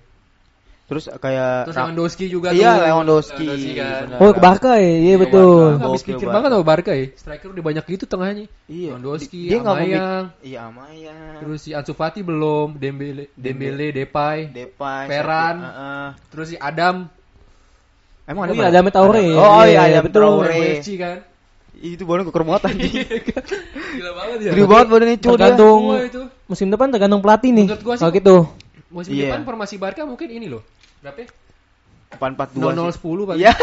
Terus 0.87 1.11
kayak 1.11 1.67
terus 1.67 1.75
Lewandowski 1.75 2.25
juga 2.27 2.49
Iya, 2.49 2.71
tuh. 2.71 2.83
Lewandowski. 2.87 3.47
kan 3.73 4.07
Benar. 4.07 4.17
Oh, 4.17 4.31
ke 4.31 4.39
Barca 4.39 4.71
ya, 4.73 4.87
iya 4.97 5.15
betul. 5.17 5.59
Barca. 5.69 5.83
habis 5.83 6.01
pikir 6.01 6.27
banget 6.29 6.49
sama 6.49 6.63
Barca 6.63 6.91
ya 6.93 7.05
striker 7.13 7.49
udah 7.49 7.63
banyak 7.65 7.83
gitu 7.85 8.05
tengahnya 8.05 8.45
Iya. 8.65 8.95
Lewandowski 8.95 9.41
Dia 9.45 9.59
Amayang 9.61 10.23
Iya, 10.39 10.59
Amayang. 10.65 11.37
terus 11.37 11.59
si 11.59 11.71
Ansu 11.71 11.91
Fati 11.91 12.23
belum 12.23 12.73
Dembele 12.73 13.27
Dembele 13.33 13.91
Depay 13.91 14.47
Depay, 14.47 15.03
Ferran. 15.05 15.55
Sati- 15.57 15.67
Heeh. 15.69 16.07
terus 16.29 16.47
si 16.47 16.57
Adam 16.57 16.95
Emang 18.23 18.41
Oh 18.41 18.45
ada 18.45 18.53
iya, 18.53 18.63
Bang? 18.65 18.83
ada 18.83 18.91
Traore. 18.93 19.23
Ada- 19.25 19.39
Oh 19.41 19.63
iya, 19.65 19.79
ada 19.85 19.99
betul. 20.01 20.19
Traore. 20.21 20.55
UFC 20.73 20.89
kan 20.95 21.17
Itu 21.73 22.03
baru 22.03 22.23
keker 22.23 22.43
banget 22.43 22.63
anjing. 22.69 22.93
gila 23.93 24.11
banget 24.15 24.37
ya 24.41 24.51
Gede 24.51 24.65
banget 24.65 24.87
badannya 24.87 25.17
cuy. 25.17 25.29
Tergantung 25.29 25.81
musim 26.43 26.67
depan 26.67 26.87
tergantung 26.89 27.19
pelatih 27.19 27.51
nih. 27.51 27.67
Menurut 27.67 27.83
gua 27.83 27.93
sih- 27.93 28.01
Kalau 28.01 28.13
gitu. 28.13 28.37
musim 28.87 29.11
Iya. 29.13 29.29
depan 29.29 29.43
formasi 29.43 29.75
Barca 29.75 30.01
mungkin 30.01 30.27
ini 30.29 30.47
loh 30.47 30.63
berapa 31.03 31.19
ya? 31.23 31.29
842 32.07 32.87
00 32.87 32.95
sih. 32.95 33.01
10 33.03 33.27
paling 33.27 33.41
Iya. 33.43 33.53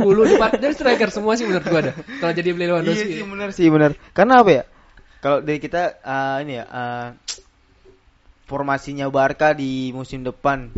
10 0.00 0.30
depan 0.32 0.50
dari 0.56 0.74
striker 0.74 1.08
semua 1.12 1.32
sih 1.36 1.44
menurut 1.44 1.66
gua 1.68 1.80
ada 1.84 1.92
kalau 2.18 2.32
jadi 2.32 2.48
beli 2.56 2.64
Iya 2.64 2.70
Lewandowski 2.72 3.12
sih 3.12 3.24
benar 3.28 3.48
sih 3.52 3.68
benar. 3.68 3.90
Karena 4.16 4.40
apa 4.40 4.50
ya? 4.50 4.62
Kalau 5.22 5.38
dari 5.44 5.58
kita 5.60 5.82
eh, 6.00 6.36
ini 6.48 6.52
ya 6.58 6.64
eh, 6.64 7.06
formasinya 8.48 9.06
Barca 9.12 9.52
di 9.54 9.92
musim 9.92 10.24
depan 10.24 10.72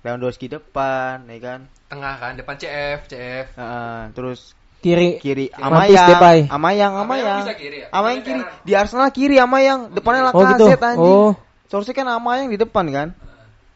Lewandowski 0.00 0.48
depan, 0.48 1.28
ya 1.28 1.38
kan? 1.40 1.60
tengah 1.90 2.14
kan 2.22 2.32
depan 2.38 2.54
CF 2.54 3.10
CF 3.10 3.46
Heeh, 3.58 4.00
terus 4.14 4.54
Kiri. 4.80 5.20
kiri 5.20 5.52
Amayang. 5.52 6.08
Amayang, 6.08 6.48
Amayang 6.48 6.92
Amayang. 7.04 7.40
bisa 7.44 7.52
kiri 7.52 7.84
ya? 7.84 7.88
Amayang 7.92 8.22
kiri. 8.24 8.40
Di 8.64 8.72
Arsenal 8.72 9.12
kiri 9.12 9.36
Amayang, 9.36 9.92
depannya 9.92 10.32
Oh 10.32 10.40
gitu. 10.40 10.64
Lacazette 10.70 10.84
anjing. 10.86 11.18
Oh. 11.20 11.32
Seharusnya 11.68 11.92
kan 11.92 12.08
Amayang 12.08 12.48
di 12.48 12.56
depan 12.56 12.88
kan? 12.88 13.08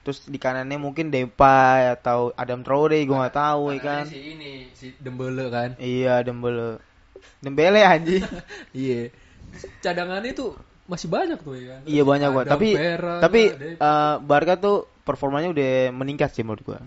Terus 0.05 0.29
di 0.29 0.37
kanannya 0.37 0.77
mungkin 0.77 1.09
Depay 1.09 1.97
atau 1.97 2.31
Adam 2.37 2.61
Traore, 2.61 3.01
gue 3.01 3.17
nggak 3.17 3.35
tahu 3.35 3.73
ya 3.73 3.81
kan? 3.81 4.05
Si 4.05 4.21
ini 4.21 4.69
si 4.77 4.93
Dembele 5.01 5.49
kan 5.49 5.75
Iya, 5.81 6.21
Dembele. 6.21 6.77
Dembele 7.41 7.81
anjing. 7.81 8.21
iya 8.77 9.09
cadangannya 9.81 10.35
tuh 10.35 10.59
masih 10.85 11.09
banyak 11.09 11.39
tuh 11.41 11.55
ya 11.57 11.65
kan 11.73 11.81
iya 11.89 12.03
banyak 12.05 12.29
gua. 12.29 12.45
Tapi 12.45 12.69
Ferran, 12.77 13.21
tapi 13.23 13.41
eh, 13.55 14.15
Barca 14.21 14.55
tuh 14.59 14.85
performanya 15.05 15.49
udah 15.55 15.71
meningkat 15.95 16.35
sih 16.35 16.45
menurut 16.45 16.65
gua. 16.65 16.79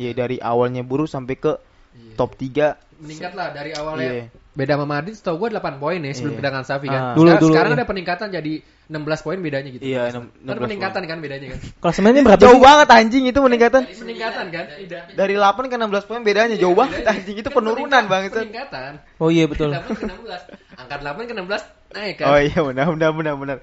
Iya 0.00 0.16
dari 0.16 0.36
awalnya 0.40 0.80
buruk 0.80 1.10
sampai 1.10 1.36
ke 1.36 1.52
Iya. 1.94 2.18
top 2.18 2.34
3 2.34 2.74
meningkat 2.98 3.32
lah 3.38 3.54
dari 3.54 3.70
awalnya 3.70 4.02
Iya. 4.02 4.24
Beda 4.54 4.72
sama 4.72 4.86
Madrid 4.88 5.12
setahu 5.12 5.36
gua 5.36 5.48
8 5.50 5.76
poin 5.76 5.98
ya 5.98 6.10
sebelum 6.10 6.32
Iya. 6.32 6.38
kedatangan 6.40 6.64
Safi 6.64 6.86
kan 6.86 6.94
Ah. 6.96 7.12
Dulu, 7.12 7.26
sekarang, 7.26 7.40
dulu, 7.40 7.50
sekarang 7.50 7.70
iya. 7.70 7.76
ada 7.76 7.86
peningkatan 7.86 8.28
jadi 8.30 8.52
16 8.86 9.20
poin 9.20 9.38
bedanya 9.38 9.68
gitu 9.68 9.82
Iya, 9.82 10.00
kan 10.04 10.12
enam- 10.14 10.30
16 10.46 10.62
peningkatan 10.62 11.02
kan 11.04 11.18
bedanya 11.18 11.46
kan 11.48 11.58
Klasemennya 11.82 12.22
berapa 12.22 12.38
Jauh 12.40 12.52
sih? 12.52 12.62
banget 12.62 12.88
anjing 12.88 13.24
itu 13.24 13.38
peningkatan. 13.38 13.82
peningkatan 13.84 14.44
kan 14.48 14.64
tidak 14.76 15.02
Dari 15.12 15.34
8 15.34 15.64
ke 15.64 15.74
16 15.74 16.04
poin 16.04 16.20
bedanya 16.22 16.54
jauh 16.54 16.72
banget 16.72 17.02
anjing 17.04 17.36
itu 17.36 17.44
Kan 17.44 17.56
penurunan 17.56 17.90
peningkat- 17.90 18.08
Bang 18.08 18.22
itu. 18.24 18.38
peningkatan 18.40 18.92
Oh 19.16 19.28
iya 19.28 19.44
betul. 19.44 19.68
8 19.68 19.90
ke 19.90 20.04
16 20.04 20.42
angkat 20.76 20.98
8 21.00 21.24
ke 21.24 21.34
16 21.34 21.62
naik 21.92 22.14
kan 22.16 22.26
Oh 22.28 22.38
iya 22.38 22.58
benar 22.60 22.86
benar 22.90 23.10
benar 23.12 23.34
benar. 23.36 23.56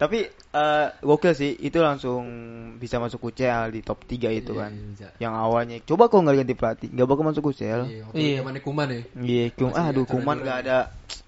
Tapi 0.00 0.24
eh 0.26 0.86
gokil 0.98 1.32
sih 1.32 1.52
itu 1.60 1.76
langsung 1.78 2.24
bisa 2.74 2.96
masuk 2.96 3.20
UCL 3.22 3.68
di 3.68 3.80
top 3.80 4.00
3 4.02 4.32
itu 4.32 4.50
Iya, 4.50 4.58
kan. 4.58 4.72
bisa. 4.88 5.08
Yang 5.18 5.34
awalnya 5.36 5.76
coba 5.84 6.08
kok 6.08 6.18
nggak 6.18 6.36
ganti 6.38 6.54
pelatih, 6.54 6.88
nggak 6.88 7.04
bakal 7.06 7.24
masuk 7.26 7.42
UCL. 7.46 7.80
iya 7.84 8.00
waktu 8.02 8.16
Iya. 8.16 8.36
zamannya 8.40 8.60
Kuman 8.60 8.88
ya 8.88 9.00
Iya, 9.14 9.44
Kum, 9.52 9.68
Masih 9.68 9.84
aduh 9.86 10.04
Kuman 10.06 10.36
nggak 10.40 10.58
ada 10.58 10.78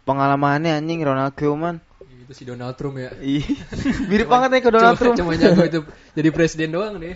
pengalamannya 0.03 0.73
anjing 0.75 1.01
Ronald 1.01 1.35
Koeman. 1.35 1.85
itu 2.19 2.33
si 2.33 2.45
Donald 2.45 2.73
Trump 2.73 2.97
ya 2.97 3.13
Iya. 3.15 3.45
Mirip 4.11 4.27
banget 4.27 4.49
nih 4.51 4.63
ke 4.63 4.71
Donald 4.71 4.97
Trump. 4.97 5.17
cuma 5.17 5.37
jago 5.37 5.63
itu 5.63 5.81
jadi 6.13 6.29
presiden 6.31 6.73
doang 6.73 6.97
deh 6.97 7.13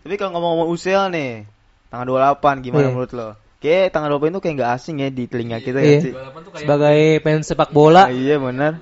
Tapi 0.00 0.14
kalau 0.16 0.34
ngomong-ngomong 0.34 0.68
UCL 0.70 1.06
nih, 1.08 1.44
tanggal 1.86 2.06
28 2.34 2.66
gimana 2.66 2.82
Iya. 2.82 2.90
menurut 2.90 3.12
lo? 3.12 3.28
Kayak 3.58 3.92
tanggal 3.92 4.10
28 4.10 4.26
itu 4.26 4.40
kayak 4.40 4.54
nggak 4.56 4.72
asing 4.74 4.96
ya 4.98 5.08
di 5.08 5.24
telinga 5.24 5.58
kita 5.60 5.78
Iya. 5.78 5.86
ya 5.86 5.98
sih. 6.00 6.12
28 6.12 6.40
tuh 6.40 6.50
kayak 6.50 6.62
Sebagai 6.66 6.98
fans 7.22 7.44
sepak 7.46 7.68
bola 7.70 8.02
Ah, 8.02 8.10
iya 8.10 8.36
benar. 8.36 8.72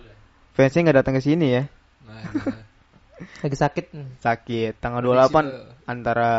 Fansnya 0.55 0.81
nggak 0.81 0.99
datang 0.99 1.15
ke 1.15 1.23
sini 1.23 1.47
ya. 1.53 1.63
Nah, 2.19 2.43
nah. 2.45 2.63
lagi 3.19 3.57
sakit. 3.57 3.85
Sakit. 4.19 4.73
Tanggal 4.79 5.03
Prediksi 5.03 5.35
28 5.35 5.43
lo. 5.43 5.59
antara 5.85 6.31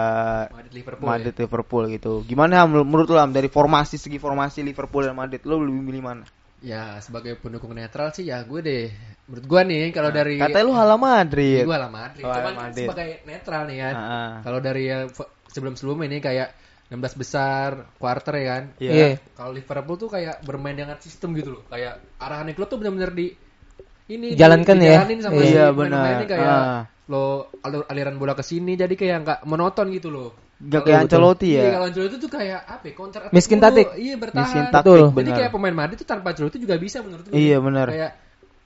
Madrid 0.48 0.74
Liverpool 0.74 1.06
Madrid 1.06 1.36
Liverpool 1.36 1.84
gitu. 1.90 2.12
Gimana 2.24 2.64
Ham, 2.64 2.72
menurut 2.84 3.08
lo 3.08 3.18
Ham, 3.18 3.32
dari 3.32 3.48
formasi 3.48 3.96
segi 3.96 4.16
formasi 4.16 4.60
Liverpool 4.62 5.04
dan 5.04 5.14
Madrid 5.14 5.44
lo 5.44 5.60
lebih 5.60 5.82
milih 5.82 6.04
mana? 6.04 6.24
ya? 6.24 6.36
ya 6.60 7.00
sebagai 7.00 7.40
pendukung 7.40 7.72
netral 7.72 8.12
sih 8.12 8.28
ya 8.28 8.44
gue 8.44 8.60
deh 8.60 8.92
menurut 9.26 9.46
gue 9.48 9.62
nih 9.64 9.96
kalau 9.96 10.12
dari 10.12 10.36
Katanya 10.36 10.68
lu 10.68 10.76
hala 10.76 11.00
Madrid. 11.00 11.64
gue 11.64 11.72
lah 11.72 11.88
Madrid 11.88 12.20
Oh, 12.20 12.36
cuman 12.36 12.52
Madrid. 12.68 12.84
sebagai 12.84 13.10
netral 13.24 13.64
nih 13.64 13.78
kan 13.80 13.96
ah. 13.96 14.34
kalau 14.44 14.60
dari 14.60 14.84
yang 14.84 15.08
sebelum 15.48 15.80
sebelumnya 15.80 16.12
ini 16.12 16.20
kayak 16.20 16.52
16 16.92 17.16
besar 17.16 17.88
quarter 17.96 18.34
ya 18.36 18.46
kan 18.50 18.64
Iya. 18.76 18.92
Iya. 18.92 19.08
kalau 19.40 19.56
Liverpool 19.56 19.96
tuh 19.96 20.10
kayak 20.12 20.44
bermain 20.44 20.76
dengan 20.76 21.00
sistem 21.00 21.32
gitu 21.32 21.56
loh 21.56 21.64
kayak 21.72 21.96
arahan 22.20 22.52
klub 22.52 22.68
tuh 22.68 22.76
benar-benar 22.76 23.16
di 23.16 23.32
ini 24.10 24.34
Jalankan 24.34 24.78
ya. 24.82 25.06
sama 25.22 25.38
Iya, 25.40 25.66
si 25.70 25.78
benar. 25.78 26.26
kayak 26.26 26.50
Ah. 26.50 26.82
lo 27.10 27.50
alur- 27.62 27.88
aliran 27.90 28.18
bola 28.18 28.34
ke 28.34 28.42
sini 28.42 28.74
jadi 28.74 28.94
kayak 28.94 29.18
nggak 29.26 29.40
monoton 29.46 29.90
gitu 29.94 30.10
loh 30.10 30.30
Gak 30.60 30.84
kayak 30.84 31.08
Ancelotti 31.08 31.56
Iya, 31.56 31.62
ya. 31.64 31.72
kalau 31.72 31.88
Ancelotti 31.88 32.16
tuh 32.20 32.32
kayak 32.36 32.60
apa 32.68 32.84
ya, 32.84 32.94
counter 33.00 33.20
attack 33.24 33.32
Miskin 33.32 33.60
taktik. 33.64 33.88
Iya, 33.96 34.16
bertahan. 34.20 34.44
Miskin 34.44 34.66
taktik, 34.68 34.92
Jadi 34.92 35.16
benar. 35.16 35.38
kayak 35.40 35.52
pemain 35.56 35.72
Madrid 35.72 35.98
tuh 36.04 36.04
tanpa 36.04 36.28
Ancelotti 36.36 36.58
juga 36.60 36.76
bisa 36.76 37.00
menurut 37.00 37.24
gue. 37.24 37.40
Iya, 37.40 37.58
benar. 37.64 37.88
Kayak 37.88 38.12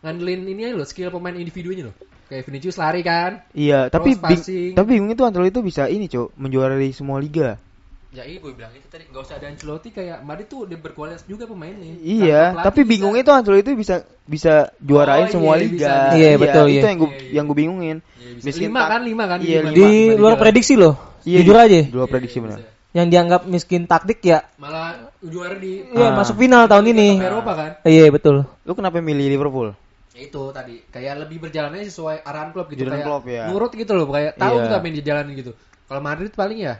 ngandelin 0.01 0.41
ini 0.49 0.62
aja 0.65 0.73
loh, 0.73 0.88
skill 0.89 1.13
pemain 1.13 1.38
individunya 1.38 1.93
loh. 1.93 1.95
Kayak 2.25 2.49
Vinicius 2.49 2.82
lari 2.82 3.06
kan. 3.06 3.45
Iya, 3.53 3.93
tapi 3.93 4.17
bing, 4.17 4.41
tapi 4.73 4.89
bingung 4.89 5.13
itu 5.13 5.21
Ancelotti 5.21 5.53
itu 5.53 5.62
bisa 5.62 5.86
ini, 5.86 6.10
Cuk, 6.10 6.34
menjuarai 6.34 6.89
semua 6.89 7.21
liga. 7.21 7.62
Ya 8.10 8.25
iya 8.25 8.38
gue 8.41 8.53
bilang 8.53 8.73
itu 8.73 8.89
tadi 8.89 9.06
nggak 9.13 9.21
usah 9.21 9.38
ada 9.38 9.53
Ancelotti 9.53 9.89
kayak 9.93 10.17
Madrid 10.25 10.49
tuh 10.49 10.65
udah 10.65 10.77
berkualitas 10.82 11.21
juga 11.25 11.45
pemainnya. 11.45 11.93
Iya, 12.01 12.58
tapi 12.58 12.89
bingungnya 12.89 13.21
itu 13.21 13.29
Ancelotti 13.29 13.69
itu 13.69 13.77
bisa 13.77 14.01
bisa 14.23 14.53
juarain 14.77 15.27
Oh, 15.27 15.31
semua 15.31 15.53
iya, 15.55 15.62
liga. 15.62 15.75
bisa. 15.75 15.93
Iya, 16.15 16.31
betul, 16.38 16.65
Itu 16.65 16.73
iya. 16.73 16.81
yang 16.86 16.97
gue 16.97 17.09
Iya, 17.09 17.19
iya. 17.19 17.31
yang 17.33 17.45
gue 17.45 17.57
bingungin. 17.57 17.97
Iya, 17.99 18.31
bisa. 18.33 18.45
Miskin 18.47 18.67
lima 18.67 18.79
tak- 18.79 18.89
kan, 18.89 19.01
lima 19.03 19.23
kan. 19.25 19.38
Iya, 19.39 19.59
lima. 19.62 19.71
Di 19.71 19.83
Lima 19.83 20.17
luar 20.17 20.36
prediksi 20.38 20.73
loh. 20.73 20.93
Iya, 21.23 21.38
Jujur 21.39 21.55
aja. 21.55 21.79
Di 21.81 21.91
luar 21.91 22.07
Iya, 22.07 22.13
prediksi 22.13 22.36
iya, 22.36 22.43
benar. 22.43 22.57
bisa. 22.57 22.71
Yang 22.93 23.07
dianggap 23.09 23.41
miskin 23.45 23.81
taktik 23.83 24.19
ya. 24.21 24.39
Malah 24.55 24.88
juara 25.19 25.55
di 25.55 25.71
Iya, 25.88 26.07
Ah. 26.07 26.15
masuk 26.15 26.36
final 26.38 26.63
tahun 26.65 26.86
ini. 26.89 27.07
Eropa 27.17 27.51
kan. 27.53 27.71
Iya, 27.83 28.05
betul. 28.09 28.36
Lu 28.59 28.71
kenapa 28.71 28.99
milih 28.99 29.27
Liverpool? 29.29 29.73
Ya 30.13 30.21
itu 30.23 30.43
tadi 30.49 30.77
kayak 30.88 31.25
lebih 31.25 31.41
berjalannya 31.41 31.83
sesuai 31.83 32.21
arahan 32.21 32.53
klub 32.53 32.69
gitu 32.69 32.86
Jalan 32.86 32.93
kayak 32.95 33.07
klub, 33.09 33.23
ya. 33.25 33.43
nurut 33.49 33.71
gitu 33.71 33.91
loh 33.91 34.05
kayak 34.07 34.38
tahu 34.38 34.55
Iya. 34.55 34.63
juga 34.63 34.77
main 34.77 34.93
di 34.93 35.01
jalan 35.01 35.25
gitu 35.33 35.51
kalau 35.83 36.01
Madrid 36.01 36.29
paling 36.31 36.59
ya 36.62 36.77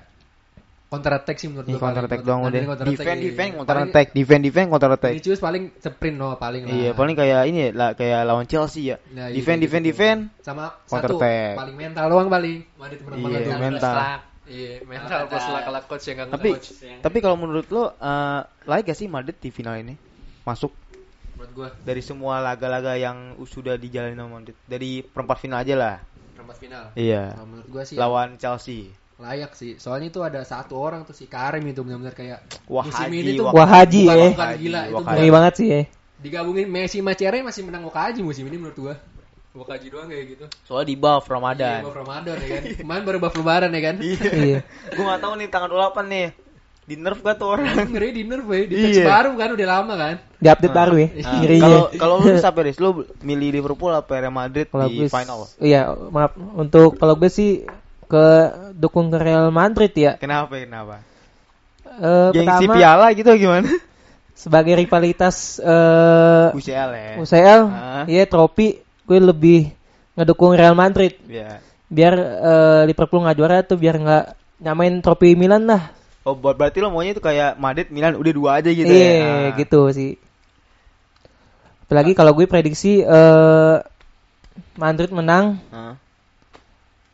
counter 0.94 1.14
attack 1.18 1.42
sih 1.42 1.50
menurut 1.50 1.66
gua 1.74 1.82
counter 1.90 2.06
attack 2.06 2.22
doang 2.22 2.46
udah. 2.46 2.62
Defend 2.86 3.18
iya. 3.18 3.26
defend 3.34 3.50
counter 3.58 3.78
attack, 3.90 4.08
defend 4.14 4.42
defend 4.46 4.68
counter 4.70 4.92
attack. 4.94 5.14
Vinicius 5.18 5.42
paling 5.42 5.74
sprint 5.82 6.18
no 6.22 6.38
paling 6.38 6.70
lah 6.70 6.74
Iya, 6.78 6.90
paling 6.94 7.16
kayak 7.18 7.42
ini 7.50 7.60
ya, 7.66 7.70
lah 7.74 7.90
kayak 7.98 8.22
lawan 8.30 8.46
Chelsea 8.46 8.94
ya. 8.94 9.02
Nah, 9.10 9.34
iya, 9.34 9.42
defend 9.42 9.58
gitu. 9.58 9.66
defend 9.74 9.84
defend. 9.90 10.20
sama 10.46 10.78
Counter 10.86 11.18
attack. 11.18 11.54
paling 11.58 11.76
mental 11.82 12.06
doang 12.14 12.30
paling 12.30 12.56
Madrid 12.78 13.00
menang 13.02 13.18
Iya, 13.26 13.58
mental. 13.58 13.96
iya 14.46 14.72
mental 14.86 15.20
plus 15.32 15.46
lah 15.50 15.62
kalau 15.66 15.82
coach 15.90 16.06
yang 16.06 16.16
nggak 16.20 16.30
Tapi 16.36 16.50
coach 16.54 16.68
tapi 17.02 17.18
kalau 17.26 17.36
menurut 17.42 17.66
lo 17.74 17.84
eh 17.98 18.42
layak 18.70 18.94
gak 18.94 18.98
sih 19.02 19.10
Madrid 19.10 19.38
di 19.42 19.50
final 19.50 19.82
ini? 19.82 19.98
Masuk 20.46 20.70
menurut 21.34 21.52
gua 21.58 21.68
dari 21.82 22.06
semua 22.06 22.38
laga-laga 22.38 22.94
yang 23.02 23.34
sudah 23.50 23.82
dijalani 23.82 24.14
sama 24.14 24.38
Madrid. 24.38 24.56
Dari 24.70 25.02
perempat 25.02 25.38
final 25.42 25.58
aja 25.66 25.74
lah. 25.74 25.96
perempat 26.38 26.58
final 26.62 26.84
Iya. 26.94 27.34
Nah, 27.34 27.46
menurut 27.50 27.68
gua 27.74 27.82
sih 27.82 27.98
Lawan 27.98 28.38
Chelsea. 28.38 28.94
Layak 29.24 29.52
sih 29.54 29.76
soalnya 29.76 30.08
itu 30.08 30.20
ada 30.20 30.44
satu 30.44 30.76
orang 30.76 31.02
tuh 31.02 31.12
si 31.12 31.26
Karim 31.26 31.64
itu 31.64 31.80
benar-benar 31.80 32.12
kayak 32.12 32.44
Wah, 32.68 32.84
musim 32.84 33.00
Haji, 33.02 33.18
ini 33.18 33.32
tuh 33.34 33.46
wah. 33.48 33.54
Wah, 33.56 33.68
Haji 33.70 34.02
bukan, 34.04 34.14
ya. 34.14 34.28
bukan 34.30 34.44
Haji, 34.46 34.60
gila 34.60 34.80
itu 34.80 34.92
wah, 34.92 35.00
bukan- 35.00 35.16
Ngeri 35.16 35.30
banget 35.32 35.54
sih 35.56 35.68
ya. 35.68 35.82
digabungin 36.20 36.68
Messi 36.68 36.98
sama 37.00 37.12
CR 37.14 37.36
masih 37.42 37.64
menang 37.64 37.84
Wakaji 37.84 38.20
musim 38.22 38.44
ini 38.44 38.58
menurut 38.58 38.76
gua 38.78 38.96
Gua 39.54 39.70
kaji 39.70 39.86
doang 39.88 40.10
kayak 40.10 40.26
gitu. 40.28 40.46
Soalnya 40.66 40.88
di 40.88 40.96
buff 40.98 41.24
Iya, 41.24 41.32
Ramadan. 41.32 41.80
buff 41.86 41.94
Ramadan 41.96 42.36
ya 42.36 42.48
kan. 42.50 42.64
Kemarin 42.74 43.04
baru 43.06 43.18
buff 43.22 43.36
lebaran 43.36 43.70
ya 43.70 43.82
kan. 43.84 43.96
Iya. 44.02 44.60
Gue 44.90 45.04
gak 45.06 45.22
tahu 45.22 45.34
nih 45.38 45.48
tanggal 45.48 45.70
28 45.70 46.10
nih. 46.10 46.28
Di 46.84 46.96
nerf 46.98 47.20
gak 47.22 47.38
tuh 47.38 47.48
orang? 47.54 47.70
Ngeri 47.86 48.10
di 48.12 48.24
nerf 48.26 48.44
ya, 48.44 48.62
di 48.66 48.76
patch 48.76 48.98
Iya. 48.98 49.06
baru 49.06 49.30
kan 49.38 49.50
udah 49.54 49.68
lama 49.70 49.94
kan. 49.94 50.16
Di 50.36 50.48
update 50.50 50.74
baru 50.74 50.96
ya. 50.98 51.08
Nah, 51.14 51.34
Ngerinya. 51.38 51.62
Kalau 51.62 51.82
kalau 51.94 52.16
lu 52.18 52.34
siapa 52.42 52.60
Riz? 52.60 52.78
Lu 52.78 52.90
milih 53.22 53.50
Liverpool 53.54 53.94
apa 53.94 54.12
Real 54.18 54.34
Madrid 54.34 54.66
Kalau 54.66 54.90
di 54.90 54.96
gue 54.98 55.08
final? 55.08 55.38
Iya, 55.62 55.82
maaf 56.10 56.34
untuk 56.58 56.98
kalau 56.98 57.14
gue 57.14 57.30
sih 57.30 57.62
ke 58.14 58.26
dukung 58.78 59.10
ke 59.10 59.18
Real 59.18 59.50
Madrid 59.50 59.90
ya. 59.92 60.14
Kenapa? 60.22 60.54
Kenapa? 60.54 61.02
Eh 61.94 62.30
Gengsi 62.32 62.66
pertama 62.66 62.74
piala 62.78 63.08
gitu 63.12 63.30
gimana? 63.34 63.70
sebagai 64.34 64.74
rivalitas 64.76 65.58
eh 65.58 66.48
UCL 66.54 66.90
ya. 66.94 67.12
UCL, 67.18 67.62
Ah. 67.66 68.04
iya 68.06 68.26
trofi 68.26 68.78
gue 69.06 69.20
lebih 69.20 69.70
ngedukung 70.14 70.54
Real 70.54 70.74
Madrid 70.74 71.18
Iya. 71.26 71.58
biar 71.88 72.14
eh, 72.18 72.82
Liverpool 72.86 73.22
nggak 73.22 73.38
juara 73.38 73.62
tuh 73.62 73.78
biar 73.78 73.96
nggak 73.96 74.24
nyamain 74.62 74.94
trofi 75.00 75.34
Milan 75.34 75.66
lah. 75.66 75.90
Oh, 76.24 76.34
ber- 76.34 76.56
berarti 76.56 76.80
lo 76.80 76.88
maunya 76.88 77.12
itu 77.12 77.20
kayak 77.20 77.58
Madrid 77.58 77.90
Milan 77.90 78.16
udah 78.16 78.32
dua 78.32 78.50
aja 78.58 78.70
gitu 78.70 78.88
Iya, 78.88 79.12
ya. 79.12 79.22
Ah. 79.22 79.48
gitu 79.54 79.82
sih. 79.90 80.16
Apalagi 81.84 82.12
kalau 82.14 82.34
gue 82.34 82.48
prediksi 82.48 83.00
eh 83.00 83.76
Madrid 84.76 85.10
menang 85.10 85.62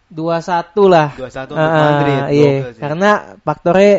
Ah. 0.10 0.63
2-1 0.74 0.86
lah. 0.86 1.08
2-1 1.13 1.54
untuk 1.54 1.62
Ah, 1.62 1.78
Madrid. 1.80 2.22
Iya, 2.30 2.52
Gokil 2.60 2.74
sih. 2.74 2.82
karena 2.82 3.10
faktornya 3.39 3.95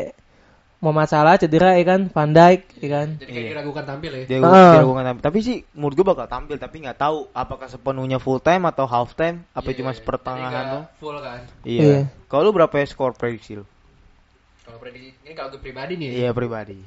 mau 0.80 0.90
masalah 0.90 1.36
cedera 1.36 1.76
ya 1.76 1.84
kan, 1.84 2.08
Van 2.08 2.30
Dijk 2.30 2.60
ya 2.76 2.88
kan. 2.90 3.08
Jadi 3.14 3.28
kayak 3.28 3.36
Iya. 3.36 3.50
diragukan 3.52 3.84
tampil 3.84 4.10
ya. 4.10 4.22
Dia 4.24 4.38
Ah. 4.42 4.72
diragukan 4.74 5.04
tampil. 5.04 5.22
Tapi 5.22 5.38
sih 5.40 5.56
menurut 5.72 5.94
gue 5.94 6.06
bakal 6.06 6.26
tampil 6.26 6.56
tapi 6.56 6.76
nggak 6.80 6.96
tahu 6.96 7.28
apakah 7.30 7.66
sepenuhnya 7.66 8.16
full 8.16 8.38
time 8.38 8.64
atau 8.64 8.84
half 8.84 9.12
time 9.12 9.44
apa 9.50 9.66
Iya, 9.66 9.76
cuma 9.76 9.90
iya. 9.90 10.00
tuh. 10.66 10.82
nggak 10.82 10.96
full 10.96 11.16
kan. 11.20 11.40
Iya. 11.62 11.82
Iya. 11.84 11.98
Kalau 12.26 12.42
lu 12.42 12.52
berapa 12.52 12.74
ya 12.74 12.86
skor 12.86 13.12
prediksi 13.12 13.54
lu? 13.54 13.64
Kalau 14.62 14.78
prediksi 14.78 15.14
ini 15.20 15.34
kalau 15.34 15.50
gue 15.50 15.60
pribadi 15.60 15.94
nih, 15.94 16.08
Iya 16.16 16.30
pribadi. 16.32 16.78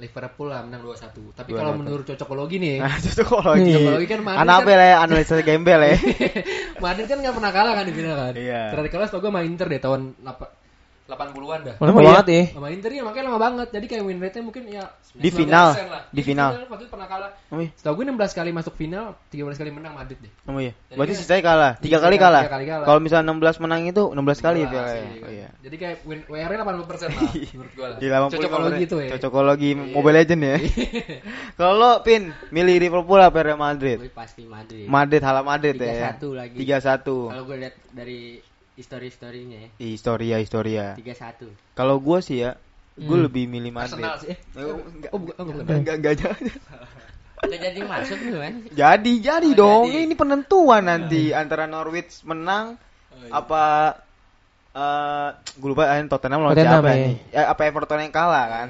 Liverpool 0.00 0.48
lah 0.48 0.64
menang 0.64 0.80
2-1. 0.82 1.36
Tapi 1.36 1.50
2-1. 1.52 1.60
kalau 1.60 1.72
menurut 1.76 2.04
cocokologi 2.08 2.56
nih, 2.56 2.76
Nah, 2.80 2.96
cocokologi. 3.04 3.72
Cocokologi 3.76 4.06
kan 4.08 4.20
Madrid 4.24 4.40
Anak 4.42 4.58
kan- 4.64 4.80
ya 4.80 4.96
analisa 4.98 5.34
gembel 5.44 5.80
ya. 5.84 5.96
Madrid 6.84 7.06
kan 7.06 7.18
nggak 7.20 7.34
pernah 7.36 7.52
kalah 7.52 7.72
kan 7.76 7.84
di 7.84 7.92
final 7.92 8.16
kan. 8.16 8.32
Iya. 8.32 8.60
Terakhir 8.72 8.90
kalah 8.90 9.06
tau 9.12 9.20
gue 9.20 9.30
sama 9.30 9.40
Inter 9.44 9.66
deh 9.68 9.78
tahun 9.78 10.00
80-an 11.10 11.60
dah. 11.66 11.74
Lama 11.76 11.90
Emang 11.90 12.04
banget 12.06 12.26
ya. 12.30 12.42
Sama 12.54 12.68
Inter 12.70 12.90
ya 12.90 13.02
makanya 13.02 13.24
lama 13.28 13.40
banget. 13.40 13.68
Jadi 13.70 13.86
kayak 13.86 14.02
win 14.02 14.18
rate-nya 14.18 14.42
mungkin 14.42 14.62
ya 14.64 14.84
Di 15.10 15.28
19% 15.28 15.34
final. 15.34 15.66
lah. 15.74 16.02
Di 16.08 16.22
final. 16.22 16.50
Waktu 16.70 16.82
itu 16.86 16.92
pernah 16.94 17.08
kalah. 17.08 17.30
Oh 17.50 17.58
iya. 17.58 17.70
Setahu 17.74 17.94
gue 17.98 18.04
16 18.06 18.38
kali 18.38 18.50
masuk 18.50 18.74
final, 18.74 19.04
13 19.28 19.58
kali 19.58 19.70
menang 19.70 19.92
Madrid 19.92 20.18
deh. 20.18 20.32
Oh 20.46 20.56
iya. 20.56 20.72
Jadi 20.86 20.96
Berarti 20.96 21.14
sisanya 21.14 21.42
kalah. 21.42 21.72
Tiga 21.76 21.98
Iya, 21.98 22.04
kali 22.06 22.16
kalah. 22.16 22.42
tiga 22.46 22.54
kali 22.54 22.66
kalah. 22.70 22.86
Kalau 22.86 23.00
misalnya 23.02 23.26
16 23.28 23.58
menang 23.60 23.80
itu 23.84 24.02
16 24.08 24.38
kali 24.40 24.60
Wah, 24.62 24.70
ya. 24.70 24.82
sih. 24.86 25.04
Oh 25.20 25.30
iya. 25.30 25.48
Jadi 25.60 25.76
kayak 25.76 25.96
win 26.06 26.20
WR 26.24 26.50
80% 26.54 27.10
lah 27.10 27.22
menurut 27.52 27.72
gue 27.74 27.86
lah. 27.86 27.98
Di 27.98 28.06
80 28.06 28.30
Cocokologi 28.30 28.82
itu 28.86 28.96
ya. 28.96 29.08
Cocokologi 29.18 29.70
Mobile 29.74 30.16
Legend 30.16 30.42
ya. 30.42 30.56
Kalau 31.54 31.74
lo 31.74 31.90
Pin 32.00 32.22
milih 32.48 32.76
Liverpool 32.78 33.18
apa 33.18 33.38
Real 33.40 33.58
Madrid? 33.58 33.98
Gue 33.98 34.12
pasti 34.12 34.46
Madrid. 34.46 34.86
Madrid 34.86 35.20
hala 35.20 35.42
Madrid 35.42 35.76
ya. 35.76 36.14
3-1 36.16 36.38
lagi. 36.38 36.56
3-1. 36.56 37.32
Kalau 37.32 37.44
gue 37.44 37.56
lihat 37.58 37.74
dari 37.90 38.20
histori-historinya 38.80 39.58
ya. 39.60 39.68
Historia 39.78 40.36
historia. 40.40 40.84
3-1. 40.96 41.76
Kalau 41.76 42.00
gue 42.00 42.18
sih 42.20 42.40
ya, 42.40 42.56
gue 42.96 43.06
Hmm. 43.12 43.24
lebih 43.28 43.44
milih 43.44 43.70
Madrid. 43.70 44.00
Arsenal 44.00 44.16
sih. 44.18 44.32
Eh, 44.32 44.40
Eh, 44.56 44.74
enggak, 44.90 45.10
Oh, 45.12 45.20
bukan, 45.20 45.34
oh, 45.36 45.44
bukan. 45.46 45.76
enggak, 45.76 45.94
enggak, 46.00 46.14
jangan. 46.16 46.44
Udah 47.40 47.58
jadi 47.58 47.80
masuk 47.82 48.18
nih 48.18 48.32
kan. 48.34 48.54
Jadi, 48.70 49.12
jadi 49.20 49.48
Oh, 49.52 49.56
dong. 49.56 49.84
jadi. 49.88 50.04
Ini 50.04 50.14
penentuan 50.14 50.82
nanti 50.82 51.22
antara 51.32 51.64
Norwich 51.64 52.24
menang 52.24 52.76
Oh, 53.10 53.16
iya. 53.20 53.32
apa 53.32 53.62
eh 54.70 55.28
gue 55.58 55.68
lupa 55.68 55.82
eh, 55.90 56.06
Tottenham 56.06 56.46
lawan 56.46 56.54
siapa 56.54 56.90
iya. 56.94 57.06
nih? 57.10 57.16
Ya, 57.34 57.42
apa 57.50 57.60
Everton 57.66 58.00
yang 58.00 58.14
kalah 58.14 58.46
kan? 58.46 58.68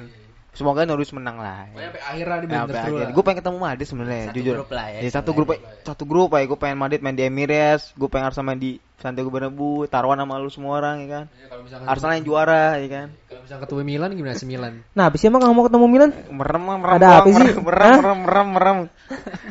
Semoga 0.51 0.83
Norwich 0.83 1.15
menang 1.15 1.39
lah. 1.39 1.63
Pokoknya 1.65 1.87
sampai 1.87 2.01
akhirnya 2.03 2.37
di 2.37 2.45
Ya, 2.45 2.59
akhir. 2.59 2.91
lah. 2.91 3.09
Gue 3.09 3.23
pengen 3.23 3.39
ketemu 3.39 3.57
Madrid 3.57 3.87
sebenarnya, 3.87 4.23
Satu 4.27 4.35
jujur. 4.35 4.55
grup 4.59 4.69
lah 4.69 4.85
ya, 4.85 4.99
Iya, 4.99 5.09
satu 5.09 5.29
grup, 5.31 5.47
satu 5.81 6.03
grup 6.03 6.29
ya. 6.33 6.43
Gue 6.43 6.59
pengen 6.59 6.75
Madrid 6.75 6.99
main 6.99 7.15
di 7.15 7.23
Emirates, 7.23 7.95
gue 7.95 8.05
pengen 8.05 8.27
Arsenal 8.27 8.45
main 8.45 8.59
di 8.59 8.71
Santiago 8.99 9.31
Bernabeu, 9.31 9.87
taruhan 9.87 10.19
sama 10.19 10.35
lu 10.37 10.51
semua 10.51 10.77
orang 10.77 10.95
ya 11.01 11.09
kan. 11.09 11.23
Ya, 11.31 11.87
Arsenal 11.87 12.19
yang 12.19 12.25
juara 12.27 12.75
ya 12.77 12.87
kan. 12.87 13.07
kalau 13.23 13.41
misalkan 13.41 13.63
ketemu 13.63 13.81
Milan 13.87 14.09
gimana 14.11 14.35
sih 14.35 14.43
Milan? 14.45 14.73
Nah, 14.91 15.03
habis 15.07 15.23
emang 15.23 15.39
kamu 15.39 15.53
mau 15.53 15.65
ketemu 15.65 15.85
Milan? 15.87 16.09
Merem 16.29 16.61
merem 16.61 16.95
Ada 16.99 17.07
apa 17.15 17.27
sih? 17.31 17.47
merem 17.55 17.95
merem 17.95 18.19
merem 18.19 18.47
merem 18.51 18.77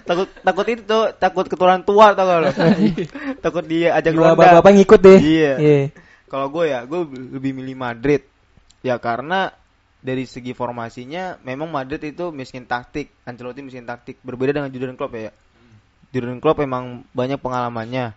takut 0.05 0.29
takut 0.39 0.67
itu 0.69 0.83
tuh, 0.85 1.05
takut 1.17 1.47
keturunan 1.47 1.81
tua 1.81 2.13
tau 2.13 2.25
gak 2.25 2.39
lo? 2.39 2.51
takut 3.45 3.65
dia 3.65 3.97
ajak 3.97 4.13
Dua 4.13 4.23
ronda. 4.27 4.37
bapak-bapak 4.37 4.73
ngikut 4.77 5.01
deh. 5.01 5.19
Iya. 5.19 5.53
Iya. 5.57 5.81
Kalau 6.29 6.47
gue 6.47 6.65
ya, 6.69 6.85
gue 6.85 7.01
lebih 7.09 7.57
milih 7.57 7.75
Madrid. 7.75 8.23
Ya 8.81 8.97
karena 8.97 9.51
dari 10.01 10.25
segi 10.25 10.57
formasinya 10.57 11.37
memang 11.45 11.69
Madrid 11.69 12.01
itu 12.01 12.33
miskin 12.33 12.65
taktik, 12.65 13.13
Ancelotti 13.29 13.61
miskin 13.61 13.85
taktik. 13.85 14.17
Berbeda 14.25 14.57
dengan 14.57 14.73
Jurgen 14.73 14.97
Klopp 14.97 15.13
ya. 15.15 15.33
Jurgen 16.11 16.41
Klopp 16.41 16.59
emang 16.65 17.05
banyak 17.13 17.39
pengalamannya. 17.39 18.17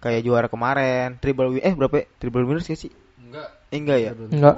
Kayak 0.00 0.22
juara 0.24 0.48
kemarin, 0.48 1.20
triple 1.20 1.56
win 1.56 1.62
eh 1.62 1.74
berapa? 1.76 1.92
ya? 2.00 2.06
Triple 2.16 2.44
winners 2.48 2.64
gak 2.66 2.80
sih? 2.80 2.92
Enggak. 3.20 3.48
Eh 3.68 3.78
enggak 3.78 3.98
ya? 4.00 4.10
Enggak. 4.16 4.54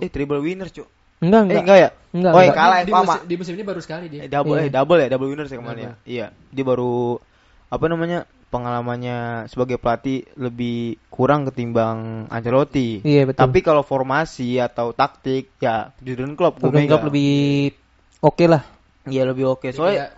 Eh 0.00 0.08
triple 0.08 0.40
winners, 0.40 0.72
Cuk. 0.72 0.88
Enggak, 1.20 1.40
Eh 1.40 1.44
enggak. 1.48 1.62
enggak 1.64 1.78
ya? 1.78 1.90
Enggak, 2.16 2.32
oh, 2.32 2.40
enggak. 2.40 2.56
kalah 2.56 2.78
di, 2.80 2.92
musim, 2.92 3.20
di 3.28 3.34
musim 3.36 3.52
ini 3.56 3.64
baru 3.64 3.80
sekali 3.84 4.06
dia. 4.08 4.20
Eh, 4.24 4.30
double 4.32 4.56
Iya. 4.56 4.64
eh 4.64 4.70
double 4.72 4.98
ya, 5.00 5.08
double 5.12 5.28
winners 5.32 5.50
ya 5.52 5.58
kemarin 5.60 5.80
ya. 5.80 5.92
Iya, 6.08 6.26
dia 6.32 6.64
baru 6.64 7.20
apa 7.68 7.84
namanya? 7.92 8.18
Pengalamannya 8.56 9.44
sebagai 9.52 9.76
pelatih 9.76 10.24
lebih 10.40 10.96
kurang 11.12 11.44
ketimbang 11.44 12.24
Ancelotti. 12.32 13.04
Iya, 13.04 13.28
betul. 13.28 13.40
Tapi 13.44 13.58
kalau 13.60 13.84
formasi 13.84 14.56
atau 14.56 14.96
taktik 14.96 15.52
ya 15.60 15.92
Jurgen 16.00 16.32
Klopp 16.34 16.56
gue 16.56 16.72
Jurgen 16.72 16.88
Klopp 16.88 17.12
lebih 17.12 17.76
oke 18.24 18.44
lah. 18.48 18.64
Iya 19.04 19.28
lebih 19.28 19.44
oke. 19.52 19.68
Jadi 19.68 19.76
Soalnya 19.76 20.08
kayak, 20.08 20.12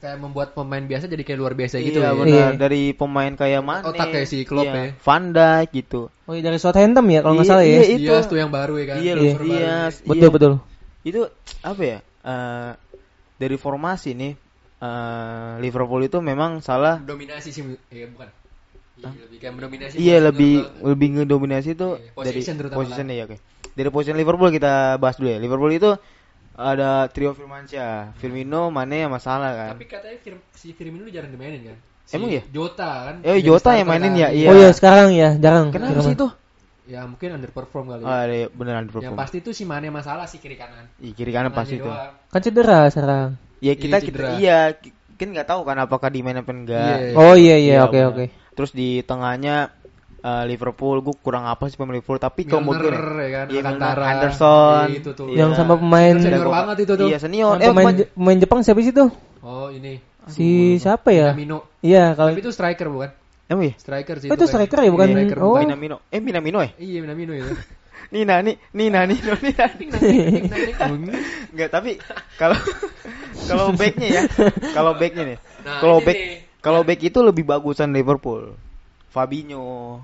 kayak 0.00 0.18
membuat 0.18 0.48
pemain 0.56 0.82
biasa 0.82 1.04
jadi 1.06 1.22
kayak 1.22 1.38
luar 1.38 1.54
biasa 1.54 1.76
iya, 1.78 1.86
gitu 1.86 1.98
ya. 2.00 2.10
benar 2.16 2.26
Iya. 2.26 2.46
dari 2.58 2.82
pemain 2.96 3.32
kayak 3.36 3.60
Mane, 3.62 3.84
Otak 3.86 4.08
kayak 4.10 4.26
si 4.26 4.48
Klopp 4.48 4.66
iya, 4.66 4.74
ya. 4.74 4.84
Van 4.96 5.24
Dijk 5.30 5.68
gitu. 5.70 6.00
Oh, 6.26 6.32
iya, 6.34 6.42
dari 6.42 6.58
Southampton 6.58 7.06
ya 7.12 7.20
kalau 7.20 7.34
nggak 7.36 7.46
Iya, 7.46 7.52
salah 7.52 7.64
ya. 7.68 7.70
iya, 7.70 7.82
itu. 7.86 8.10
Dias 8.10 8.26
tuh 8.26 8.38
yang 8.40 8.50
baru 8.50 8.74
ya 8.80 8.86
kan. 8.88 8.96
Iya, 8.98 9.12
Iya. 9.12 9.14
loh, 9.14 9.32
Baru 9.36 9.44
iya, 9.46 9.76
Betul, 10.08 10.16
iya. 10.18 10.28
betul. 10.34 10.52
Itu 11.04 11.20
apa 11.62 11.82
ya? 11.84 11.98
eh, 12.22 12.70
dari 13.36 13.56
formasi 13.58 14.14
nih 14.14 14.32
eh, 14.82 15.52
Liverpool 15.62 16.02
itu 16.02 16.18
memang 16.18 16.58
salah 16.58 16.98
Dominasi 16.98 17.54
sih, 17.54 17.62
iya 17.94 18.06
bukan. 18.10 18.28
Iya, 18.92 19.08
lebih 19.24 19.38
kayak 19.40 19.54
mendominasi. 19.56 19.94
Iya 19.96 20.16
posisi 20.20 20.26
lebih 20.28 20.52
menurut 20.52 20.86
lebih 20.92 21.08
ngedominasi 21.16 21.68
itu 21.72 21.88
Iya, 21.96 22.10
dari 22.12 22.12
position 22.12 22.54
terutama 22.60 22.78
positionnya 22.82 23.14
ya 23.16 23.24
oke. 23.24 23.36
Dari 23.72 23.88
position 23.88 24.16
Liverpool 24.20 24.50
kita 24.52 24.72
bahas 25.00 25.16
dulu 25.16 25.28
ya. 25.32 25.38
Liverpool 25.40 25.72
itu 25.72 25.90
ada 26.52 27.08
trio 27.08 27.32
Firmansyah, 27.32 28.12
Firmino, 28.20 28.68
Mane 28.68 29.08
sama 29.08 29.18
Salah 29.18 29.52
kan. 29.56 29.68
Tapi 29.72 29.84
katanya 29.88 30.18
Fir- 30.20 30.44
si 30.52 30.76
Firmino 30.76 31.08
jarang 31.08 31.32
dimainin 31.32 31.72
kan. 31.72 31.78
Si 32.04 32.20
Emang 32.20 32.28
iya? 32.28 32.42
Jota 32.52 32.90
kan. 33.08 33.16
Eh, 33.24 33.40
Jota 33.40 33.72
yang 33.72 33.88
mainin 33.88 34.12
kan. 34.12 34.20
ya, 34.20 34.28
iya. 34.36 34.48
Oh 34.52 34.54
iya, 34.60 34.70
sekarang 34.76 35.16
ya, 35.16 35.32
jarang. 35.40 35.72
Kenapa 35.72 35.96
Jarang. 35.96 36.04
sih 36.04 36.14
itu? 36.18 36.28
Ya 36.92 37.00
mungkin 37.08 37.40
underperform 37.40 37.86
kali. 37.96 38.02
Ah, 38.04 38.28
ada 38.28 38.52
beneran 38.52 38.84
yang 38.84 38.88
Liverpool. 38.92 39.16
pasti 39.16 39.40
tuh 39.40 39.56
si 39.56 39.64
Mane 39.64 39.88
masalah 39.88 40.28
si 40.28 40.36
kiri 40.36 40.60
kanan. 40.60 40.84
Ih, 41.00 41.16
kiri 41.16 41.32
kanan 41.32 41.54
pasti 41.56 41.80
itu. 41.80 41.88
Doang. 41.88 42.12
Kan 42.28 42.40
cedera 42.44 42.90
sekarang. 42.92 43.40
Ya 43.62 43.72
kita 43.72 43.96
Iya, 43.96 44.02
kita 44.02 44.28
iya 44.36 44.58
kan 45.14 45.28
nggak 45.30 45.46
tahu 45.46 45.62
kan 45.62 45.78
apakah 45.78 46.10
di 46.10 46.18
main 46.18 46.34
apa 46.36 46.50
enggak. 46.50 46.98
Iya. 46.98 47.14
Oh 47.14 47.34
iya 47.34 47.54
iya, 47.54 47.74
Iya, 47.78 47.86
oke 47.86 48.00
oke. 48.04 48.24
Terus 48.52 48.70
di 48.72 49.00
tengahnya 49.00 49.70
eh, 50.18 50.44
Liverpool 50.44 50.98
gue 51.00 51.14
kurang 51.16 51.46
apa 51.46 51.66
sih 51.66 51.74
pemain 51.74 51.94
Liverpool 51.94 52.18
tapi 52.18 52.42
kalau 52.42 52.62
menurut 52.64 52.90
gue 52.90 53.22
ya 53.22 53.30
kan, 53.32 53.46
iya, 53.48 53.60
Alcantara. 53.60 54.04
Anderson 54.08 54.86
Iya, 54.88 54.98
itu 54.98 55.10
tuh. 55.12 55.26
iya. 55.30 55.38
Yang 55.40 55.50
sama 55.56 55.74
pemain 55.76 56.14
Senior 56.16 56.34
Jago- 56.40 56.52
banget 56.52 56.76
itu 56.80 56.92
tuh. 56.96 57.06
Iya 57.06 57.16
senior. 57.18 57.54
Eh, 57.54 57.58
pemain, 57.60 57.74
pemain- 57.76 57.96
Je- 57.96 58.10
pemain 58.12 58.38
Jepang 58.38 58.60
siapa 58.60 58.80
sih 58.80 58.90
tuh? 58.92 59.08
Oh 59.40 59.70
ini. 59.70 60.02
Si 60.24 60.48
siapa 60.78 61.10
ya? 61.10 61.30
Minamino. 61.30 61.66
Iya, 61.80 62.14
kalau 62.14 62.30
Tapi 62.30 62.42
itu 62.42 62.50
striker 62.50 62.86
bukan? 62.88 63.10
Emang 63.44 63.64
iya? 63.64 63.74
Striker 63.74 64.16
sih. 64.16 64.26
Oh, 64.26 64.34
itu 64.34 64.46
striker 64.46 64.78
ya, 64.80 64.90
bukan? 64.90 65.06
Iya, 65.08 65.16
striker, 65.18 65.38
Oh. 65.38 65.54
Minamino. 65.56 65.96
Eh 66.08 66.18
Minamino 66.18 66.58
ya? 66.58 66.70
Iya 66.78 66.98
Minamino 66.98 67.32
itu. 67.32 67.46
Nina 68.10 68.42
nih, 68.42 68.56
Nina 68.74 69.06
Nino 69.06 69.34
Nina. 69.44 69.66
Enggak, 71.52 71.68
tapi 71.70 72.00
kalau 72.40 72.58
kalau 73.46 73.66
backnya 73.76 74.08
ya, 74.08 74.22
kalau 74.74 74.92
backnya 74.96 75.36
nih, 75.36 75.38
Nah, 75.62 75.78
kalau 75.78 75.98
back 76.02 76.18
nih. 76.18 76.38
kalau 76.58 76.80
back 76.82 77.00
itu 77.00 77.18
lebih 77.22 77.44
bagusan 77.46 77.94
Liverpool. 77.94 78.56
Fabinho, 79.12 80.00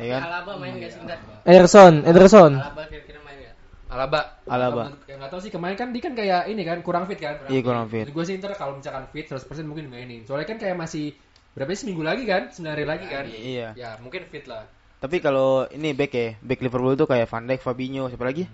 ya 0.00 0.16
kan? 0.16 0.20
Alaba 0.24 0.52
main 0.56 0.80
gak 0.80 0.96
sih? 0.96 1.00
Ederson, 1.44 2.08
Ederson. 2.08 2.56
Alaba 2.56 2.88
kira-kira 2.88 3.20
main 3.20 3.36
gak? 3.44 3.54
Alaba. 3.92 4.20
Alaba. 4.48 4.82
Yang 5.04 5.18
nggak 5.20 5.30
tahu 5.30 5.40
sih 5.44 5.52
kemarin 5.52 5.76
kan 5.76 5.88
dia 5.92 6.02
kan 6.02 6.14
kayak 6.16 6.48
ini 6.48 6.62
kan 6.64 6.80
kurang 6.80 7.04
fit 7.04 7.20
kan? 7.20 7.36
Iya, 7.52 7.60
kurang 7.60 7.86
fit. 7.92 8.08
Gue 8.08 8.24
sih 8.24 8.40
ntar 8.40 8.56
kalau 8.56 8.80
misalkan 8.80 9.04
fit 9.12 9.28
100% 9.28 9.44
mungkin 9.68 9.92
dimainin. 9.92 10.24
Soalnya 10.24 10.48
kan 10.48 10.56
kayak 10.56 10.72
masih 10.80 11.12
berapa 11.52 11.68
sih 11.76 11.84
seminggu 11.84 12.00
lagi 12.00 12.24
kan? 12.24 12.48
9 12.48 12.64
hari 12.64 12.84
lagi 12.88 13.06
kan? 13.12 13.24
Iya. 13.28 13.68
Ya 13.76 14.00
mungkin 14.00 14.24
fit 14.32 14.48
lah. 14.48 14.64
Tapi 15.00 15.16
kalau 15.24 15.64
ini 15.72 15.96
back 15.96 16.12
ya, 16.12 16.36
back 16.44 16.60
Liverpool 16.60 16.92
itu 16.92 17.08
kayak 17.08 17.24
Van 17.24 17.48
Dijk, 17.48 17.64
Fabinho, 17.64 18.12
siapa 18.12 18.28
lagi? 18.28 18.44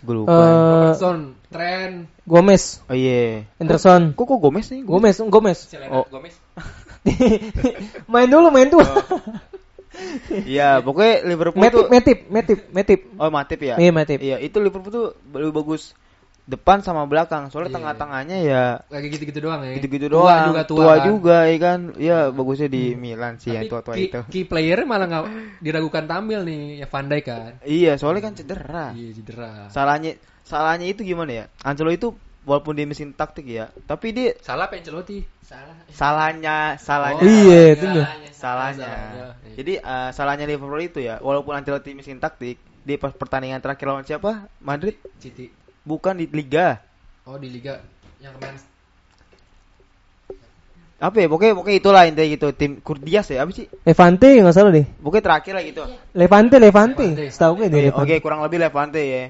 Gue 0.00 0.24
lupa. 0.24 0.32
Robertson, 0.32 1.36
Trent, 1.52 2.08
Gomez, 2.24 2.80
oh 2.88 2.96
iya. 2.96 3.44
Ederson, 3.60 4.16
Kok 4.16 4.24
kok 4.24 4.38
Gomez 4.40 4.66
nih? 4.72 4.82
Gomez, 4.88 5.16
Gomez. 5.20 5.58
Selena 5.68 6.02
Oh. 6.02 6.04
Gomez. 6.08 6.34
main 8.12 8.26
dulu, 8.26 8.48
main 8.48 8.72
dulu. 8.72 8.88
Iya, 10.48 10.80
pokoknya 10.80 11.28
Liverpool 11.28 11.60
Matip, 11.60 11.76
tuh 11.76 11.84
Matip, 11.92 12.18
Matip, 12.32 12.58
Matip. 12.72 13.00
Oh, 13.20 13.28
Matip 13.28 13.60
ya? 13.60 13.76
Iya, 13.76 13.90
Matip. 13.92 14.18
Iya, 14.18 14.36
itu 14.40 14.56
Liverpool 14.58 14.90
tuh 14.90 15.06
lebih 15.36 15.52
bagus 15.60 15.92
depan 16.44 16.80
sama 16.80 17.06
belakang. 17.06 17.46
Soalnya 17.48 17.70
Iya. 17.70 17.76
tengah-tengahnya 17.78 18.38
ya 18.42 18.64
Kayak 18.86 19.02
gitu-gitu 19.10 19.40
doang 19.40 19.60
ya. 19.62 19.72
gitu-gitu 19.78 20.06
Tua 20.06 20.18
doang. 20.18 20.46
juga 20.50 20.62
tua, 20.62 20.76
tua 20.76 20.84
kan. 20.84 20.98
Hmm. 20.98 21.08
juga 21.08 21.36
ya 21.44 21.56
kan. 21.56 21.80
Iya, 21.94 22.18
bagusnya 22.28 22.68
di 22.68 22.84
Milan 22.94 23.34
sih 23.36 23.50
yang 23.50 23.64
tua-tua 23.66 23.94
key, 23.94 24.06
itu. 24.08 24.20
key 24.28 24.44
player 24.44 24.82
malah 24.82 25.06
nggak 25.06 25.24
diragukan 25.58 26.04
tampil 26.04 26.40
nih 26.42 26.62
ya 26.78 26.86
Van 26.86 27.06
Dijk 27.06 27.24
kan. 27.24 27.52
Iya, 27.62 27.92
soalnya 27.94 28.22
kan 28.22 28.34
cedera. 28.34 28.86
Iya 28.90 29.10
cedera. 29.14 29.50
Salahnya 29.68 30.12
salahnya 30.42 30.86
itu 30.86 31.00
gimana 31.02 31.30
ya? 31.32 31.44
Ancelotti 31.62 31.96
itu 31.96 32.08
walaupun 32.42 32.74
dia 32.74 32.84
mesin 32.84 33.14
taktik 33.14 33.46
ya, 33.46 33.70
tapi 33.84 34.10
dia 34.10 34.34
Salah 34.42 34.66
apa 34.66 34.74
Ancelotti? 34.74 35.22
Salah. 35.40 35.76
salahnya 35.88 36.74
salahnya 36.76 37.20
Oh, 37.20 37.28
Iya, 37.28 37.60
itu 37.72 37.86
Salahnya, 37.86 38.30
salahnya. 38.32 38.88
salahnya. 38.88 39.26
Iya. 39.46 39.54
Jadi 39.54 39.72
eh, 39.78 40.10
salahnya 40.10 40.44
Liverpool 40.44 40.80
itu 40.80 40.98
ya, 40.98 41.16
walaupun 41.18 41.54
Ancelotti 41.54 41.92
mesin 41.92 42.18
taktik, 42.18 42.56
di 42.82 42.94
pas 42.96 43.14
pertandingan 43.14 43.62
terakhir 43.62 43.86
lawan 43.86 44.02
siapa? 44.02 44.50
Madrid 44.58 44.98
Citi. 45.16 45.61
Bukan 45.82 46.14
di 46.18 46.26
liga. 46.30 46.80
Oh 47.26 47.38
di 47.38 47.48
liga 47.50 47.78
yang 48.18 48.34
kemarin 48.38 48.58
Apa 51.02 51.18
ya? 51.18 51.26
Pokoknya 51.26 51.54
pokoknya 51.58 51.78
itulah 51.82 52.02
intinya 52.06 52.28
gitu. 52.30 52.48
Tim 52.54 52.78
Kurdias 52.78 53.26
ya, 53.30 53.42
apa 53.42 53.50
sih? 53.50 53.66
Levante 53.82 54.28
nggak 54.38 54.54
salah 54.54 54.70
deh. 54.70 54.86
Pokoknya 55.02 55.24
terakhir 55.26 55.52
lah 55.58 55.64
gitu. 55.66 55.82
Levante, 56.14 56.56
Levante. 56.62 57.06
Levante. 57.10 57.34
Setahu 57.34 57.52
gue 57.58 57.66
deh 57.66 57.78
Oke, 57.78 57.86
Levante. 57.90 58.06
oke, 58.06 58.22
kurang 58.22 58.40
lebih 58.46 58.58
Levante 58.62 59.02
ya. 59.02 59.24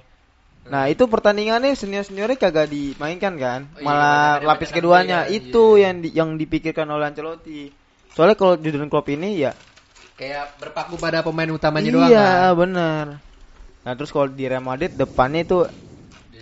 Nah, 0.63 0.87
itu 0.87 1.09
pertandingannya 1.11 1.75
senior-seniornya 1.75 2.39
kagak 2.39 2.71
dimainkan 2.71 3.35
kan? 3.41 3.61
Oh 3.75 3.81
iya, 3.83 3.87
Malah 3.89 4.31
lapis 4.47 4.71
keduanya 4.71 5.27
kan, 5.27 5.35
itu 5.35 5.65
iya. 5.75 5.83
yang 5.89 5.95
di, 5.99 6.09
yang 6.15 6.31
dipikirkan 6.39 6.87
oleh 6.87 7.11
Ancelotti. 7.11 7.73
Soalnya 8.13 8.37
kalau 8.37 8.55
Jurgen 8.61 8.93
Klopp 8.93 9.09
ini 9.09 9.43
ya 9.43 9.57
kayak 10.23 10.61
berpaku 10.63 10.95
pada 11.01 11.25
pemain 11.27 11.51
utamanya 11.51 11.91
doang 11.91 12.07
iya, 12.07 12.53
kan. 12.53 12.55
benar. 12.55 13.07
Nah, 13.83 13.93
terus 13.99 14.15
kalau 14.15 14.31
di 14.31 14.47
Real 14.47 14.63
Madrid 14.63 14.95
depannya 14.95 15.43
itu 15.43 15.67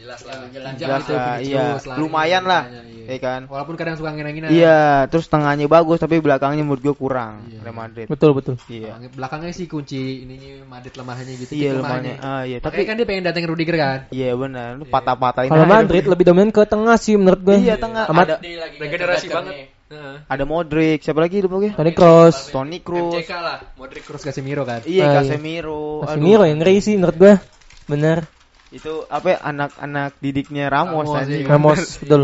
Jelas 0.01 0.21
lah. 0.25 0.35
Jelas. 0.49 0.73
Jelas 0.75 1.03
lah, 1.07 1.37
iya, 1.39 1.77
lari, 1.77 1.99
lumayan 1.99 2.43
lah, 2.43 2.63
iya. 2.67 3.05
ya 3.07 3.19
kan? 3.21 3.41
Walaupun 3.45 3.77
kadang 3.77 3.95
suka 3.95 4.11
ngina-ngina. 4.11 4.49
Iya, 4.49 5.05
terus 5.07 5.27
tengahnya 5.27 5.67
bagus 5.67 5.97
tapi 5.97 6.19
belakangnya 6.19 6.65
menurut 6.65 6.81
gue 6.81 6.95
kurang 6.95 7.45
Iya. 7.47 7.61
Real 7.61 7.77
Madrid. 7.77 8.07
Betul, 8.07 8.33
betul. 8.33 8.57
Iya. 8.67 8.97
Belakangnya- 8.97 9.13
Belakangnya 9.13 9.53
sih 9.53 9.67
kunci 9.67 10.01
ininya 10.25 10.65
Madrid 10.67 10.95
lemahnya 10.95 11.33
gitu. 11.37 11.53
Iya, 11.53 11.71
lemahnya. 11.77 12.15
Ah, 12.19 12.43
iya, 12.43 12.59
Tapi 12.59 12.73
tapi 12.73 12.83
kan 12.85 12.95
dia 12.97 13.07
pengen 13.07 13.23
datengin 13.23 13.49
Rudiger 13.49 13.77
kan. 13.77 13.99
iya 14.09 14.33
benar. 14.33 14.81
Lu 14.81 14.85
patah-patahin 14.85 15.49
Kalau 15.49 15.65
aja 15.65 15.75
Madrid 15.77 16.05
lebih 16.07 16.25
dominan 16.25 16.51
ke 16.51 16.63
tengah 16.65 16.97
sih 16.97 17.15
menurut 17.15 17.41
gue. 17.43 17.57
Iya, 17.61 17.77
tengah. 17.77 18.09
Amat 18.09 18.27
Ada 18.27 18.37
Regenerasi 18.79 19.27
banget. 19.29 19.55
Heeh. 19.91 20.23
ada 20.23 20.45
Modric, 20.47 21.03
siapa 21.03 21.19
lagi 21.19 21.43
lupa 21.43 21.59
gue? 21.61 21.75
Toni 21.75 21.91
Kroos. 21.91 22.55
Toni 22.55 22.79
Kroos. 22.79 23.11
MCK 23.11 23.33
lah, 23.35 23.59
Modric 23.75 24.07
Kroos 24.07 24.23
Casemiro 24.23 24.63
kan. 24.63 24.87
Iya, 24.87 25.03
Ah, 25.03 25.11
iya. 25.11 25.17
Casemiro. 25.27 26.07
Casemiro 26.07 26.47
yang 26.47 26.63
ngeri 26.63 26.79
sih 26.79 26.95
menurut 26.95 27.17
gue. 27.19 27.35
Bener. 27.85 28.23
Itu 28.71 29.05
apa 29.11 29.35
ya, 29.35 29.39
anak-anak 29.43 30.23
didiknya 30.23 30.71
Ramos, 30.71 31.11
Ramos, 31.11 31.19
anjing. 31.27 31.43
iya. 31.43 31.51
Ramos, 31.51 31.81
betul. 31.99 32.23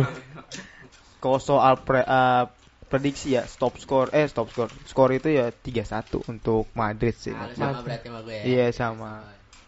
Kalau 1.23 1.39
soal 1.43 1.75
pre- 1.83 2.07
eh, 2.07 2.45
prediksi 2.87 3.35
ya, 3.35 3.43
stop 3.51 3.75
score 3.83 4.15
eh 4.15 4.31
stop 4.31 4.47
score. 4.55 4.71
Skor 4.87 5.11
itu 5.11 5.29
ya 5.35 5.51
3-1 5.51 6.23
untuk 6.31 6.71
Madrid 6.79 7.15
sih. 7.19 7.35
Ah, 7.35 7.51
lu 7.51 7.55
sama 7.59 7.83
berarti 7.83 8.07
sama 8.07 8.21
gue 8.23 8.35
ya. 8.35 8.43
Iya, 8.47 8.67
sama. 8.71 9.13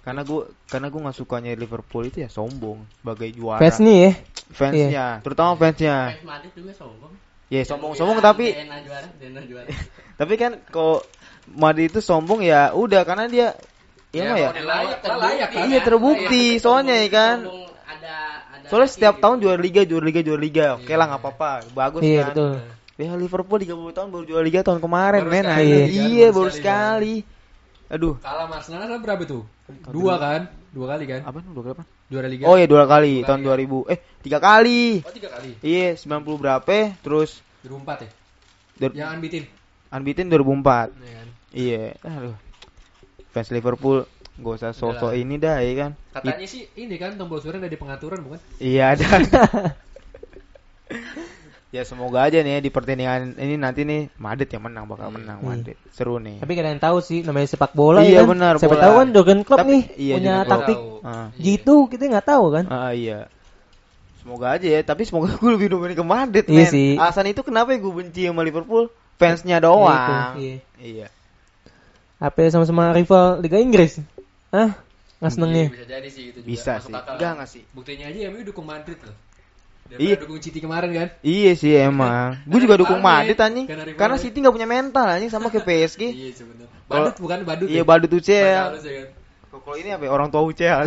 Karena 0.06 0.22
gue 0.22 0.42
karena 0.70 0.86
gue 0.88 1.00
nggak 1.02 1.16
sukanya 1.18 1.50
Liverpool 1.58 2.06
itu 2.06 2.22
ya 2.24 2.30
sombong 2.30 2.86
sebagai 3.02 3.28
juara. 3.34 3.60
Fans 3.60 3.82
nih 3.82 3.98
ya. 3.98 4.12
fansnya, 4.48 5.06
terutama 5.20 5.52
fansnya. 5.58 6.16
Fans 6.16 6.24
Madrid 6.24 6.52
juga 6.56 6.72
sombong. 6.72 7.12
Ya 7.48 7.64
sombong-sombong 7.64 8.20
tapi 8.20 8.52
juara, 8.84 9.08
juara. 9.44 9.68
tapi 10.20 10.34
kan 10.36 10.60
kalau 10.68 11.00
Madrid 11.48 11.88
itu 11.92 12.00
sombong 12.04 12.44
ya 12.44 12.76
udah 12.76 13.08
karena 13.08 13.24
dia 13.28 13.56
ya, 14.10 14.22
mah 14.24 14.36
ya. 14.36 14.48
udah 14.50 14.64
layak, 14.64 14.98
lah, 14.98 15.16
layak 15.18 15.48
kan. 15.50 15.62
Iya 15.64 15.78
terbukti 15.82 16.44
soalnya 16.56 16.96
ya 16.96 17.08
kan. 17.08 17.36
Ada 17.88 18.14
ada 18.50 18.66
Soalnya 18.68 18.88
setiap 18.88 19.14
lagi 19.14 19.22
tahun 19.22 19.36
gitu. 19.36 19.44
juara 19.44 19.60
liga, 19.60 19.82
juara 19.84 20.04
liga, 20.04 20.20
juara 20.20 20.40
liga. 20.40 20.64
Oke 20.76 20.92
lah 20.92 21.06
nggak 21.08 21.20
apa-apa, 21.20 21.50
bagus 21.72 22.02
Iya, 22.02 22.20
kan. 22.22 22.28
betul. 22.32 22.54
Ya 22.98 23.14
Liverpool 23.14 23.58
30 23.62 23.94
tahun 23.94 24.08
baru 24.10 24.24
juara 24.26 24.44
liga 24.44 24.60
tahun 24.60 24.80
kemarin, 24.82 25.20
Baru 25.22 25.30
men. 25.30 25.44
sekali, 25.46 25.62
anjing. 25.62 25.78
kan? 25.78 25.88
Iya, 25.94 26.26
Baru 26.28 26.36
baru 26.36 26.50
sekali, 26.50 27.14
sekali. 27.22 27.36
Aduh, 27.88 28.14
Kalah 28.20 28.46
Arsenal 28.52 28.84
kan 28.84 29.00
berapa 29.00 29.22
tuh? 29.24 29.42
Dua 29.88 30.14
kan? 30.20 30.40
Dua 30.68 30.86
kali 30.88 31.04
kan? 31.08 31.20
apa 31.24 31.38
dua 31.40 31.62
kali 31.64 31.74
apa? 31.78 31.84
Juara 32.08 32.28
Liga. 32.28 32.44
Oh 32.44 32.56
iya 32.56 32.64
dua 32.64 32.84
kali 32.84 33.20
Dua 33.20 33.26
tahun 33.28 33.40
kali, 33.44 33.64
2000. 33.68 33.92
Eh, 33.92 33.98
tiga 34.20 34.38
kali. 34.40 34.82
Oh, 35.04 35.12
tiga 35.12 35.28
kali. 35.28 35.50
Iya, 35.60 35.88
90 35.96 36.36
berapa? 36.40 36.76
Terus 37.04 37.30
2004 37.60 38.04
ya? 38.04 38.10
dur- 38.78 38.94
Yang 38.96 39.08
unbeaten. 39.14 39.44
unbeaten 39.88 40.26
2004. 40.28 40.88
Iya 40.92 41.12
kan? 41.12 41.28
Iya, 41.52 41.84
aduh. 42.02 42.36
Fans 43.38 43.50
Liverpool 43.50 44.02
gak 44.36 44.54
usah 44.56 44.70
sosok 44.72 45.14
ini 45.14 45.34
dah 45.36 45.58
ya 45.58 45.72
kan. 45.76 45.90
Katanya 46.12 46.44
sih 46.44 46.66
ini 46.74 46.94
kan 46.94 47.14
tombol 47.14 47.38
suara 47.38 47.56
dari 47.56 47.74
pengaturan 47.74 48.18
bukan? 48.20 48.38
Iya 48.58 48.92
ada. 48.92 49.06
ya 51.68 51.84
semoga 51.84 52.24
aja 52.24 52.40
nih 52.40 52.52
ya 52.54 52.60
di 52.60 52.70
pertandingan 52.70 53.36
ini 53.36 53.54
nanti 53.54 53.84
nih 53.84 54.08
Madrid 54.16 54.48
yang 54.48 54.64
menang 54.64 54.84
bakal 54.86 55.10
menang 55.10 55.38
Hmm. 55.38 55.52
Madrid. 55.52 55.76
Seru 55.90 56.16
nih. 56.16 56.40
Tapi 56.40 56.52
kalian 56.52 56.78
tahu 56.78 56.98
sih 56.98 57.20
namanya 57.20 57.46
sepak 57.46 57.70
bola 57.72 58.00
Iya, 58.00 58.10
ya 58.10 58.20
kan. 58.20 58.28
benar, 58.30 58.52
Siapa 58.56 58.72
bola. 58.72 58.82
tahu 58.82 58.94
kan 58.96 59.08
Jurgen 59.12 59.40
Klopp 59.42 59.60
Tapi- 59.60 59.70
nih 59.70 59.82
iya, 59.94 60.14
punya 60.16 60.34
Jurgen 60.34 60.50
taktik. 60.50 60.78
Ah. 61.00 61.26
gitu 61.36 61.74
kita 61.86 62.02
nggak 62.08 62.26
tahu 62.26 62.44
kan. 62.50 62.64
Ah 62.66 62.90
iya. 62.90 63.28
Semoga 64.18 64.46
aja 64.50 64.66
ya, 64.66 64.80
tapi 64.82 65.02
semoga 65.02 65.28
gue 65.36 65.50
lebih 65.50 65.68
dominan 65.68 65.94
ke 65.94 66.04
Madrid, 66.04 66.44
Iya 66.46 66.64
men. 66.64 66.68
sih. 66.68 66.90
Alasan 66.96 67.26
itu 67.26 67.40
kenapa 67.40 67.70
gue 67.70 67.92
benci 67.92 68.24
sama 68.24 68.42
Liverpool? 68.42 68.88
Fansnya 69.16 69.58
doang. 69.58 69.88
Ya 69.88 69.98
itu, 69.98 70.14
iya. 70.38 70.56
Iya. 70.78 71.06
Apa 72.18 72.38
ya, 72.42 72.48
sama-sama 72.50 72.90
rival 72.90 73.38
Liga 73.38 73.62
Inggris? 73.62 74.02
Hah? 74.50 74.74
Nggak 75.18 75.32
senengnya. 75.34 75.66
Iya, 75.66 75.70
bisa 75.70 75.86
jadi 75.86 76.08
sih 76.10 76.24
itu 76.30 76.38
juga. 76.42 76.50
Bisa 76.50 76.72
Masuk 76.78 76.90
sih. 76.90 76.94
Enggak 76.94 77.30
enggak 77.34 77.48
sih? 77.50 77.62
Buktinya 77.70 78.04
aja 78.10 78.18
MU 78.30 78.40
dukung 78.42 78.66
Madrid 78.66 78.98
loh. 79.02 79.16
Daripada 79.88 80.04
Iya. 80.04 80.16
dukung 80.20 80.38
City 80.42 80.58
kemarin 80.58 80.90
kan? 80.94 81.08
Iya 81.22 81.52
sih 81.54 81.72
emang. 81.78 82.38
Gue 82.42 82.60
juga 82.62 82.74
dukung 82.78 83.00
Madrid 83.02 83.38
anjing. 83.38 83.66
karena. 83.66 83.94
Karena 83.94 84.16
City 84.18 84.36
nggak 84.42 84.54
punya 84.54 84.68
mental 84.68 85.06
anjing 85.06 85.30
sama 85.30 85.46
kayak 85.50 85.66
PSG. 85.66 86.02
Iya 86.18 86.30
sebenarnya. 86.34 86.78
Badut 86.90 87.16
bukan 87.22 87.38
badut. 87.46 87.66
Iya 87.70 87.82
ya? 87.82 87.84
badut 87.86 88.10
UCL. 88.10 88.34
ya 88.34 88.62
kan? 88.82 89.08
Kalau 89.58 89.76
ini 89.76 89.88
apa? 89.94 90.02
ya? 90.06 90.10
Orang 90.10 90.28
tua 90.34 90.42
UCL. 90.42 90.80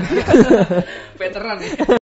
Veteran 1.19 1.57
ya. 1.63 2.00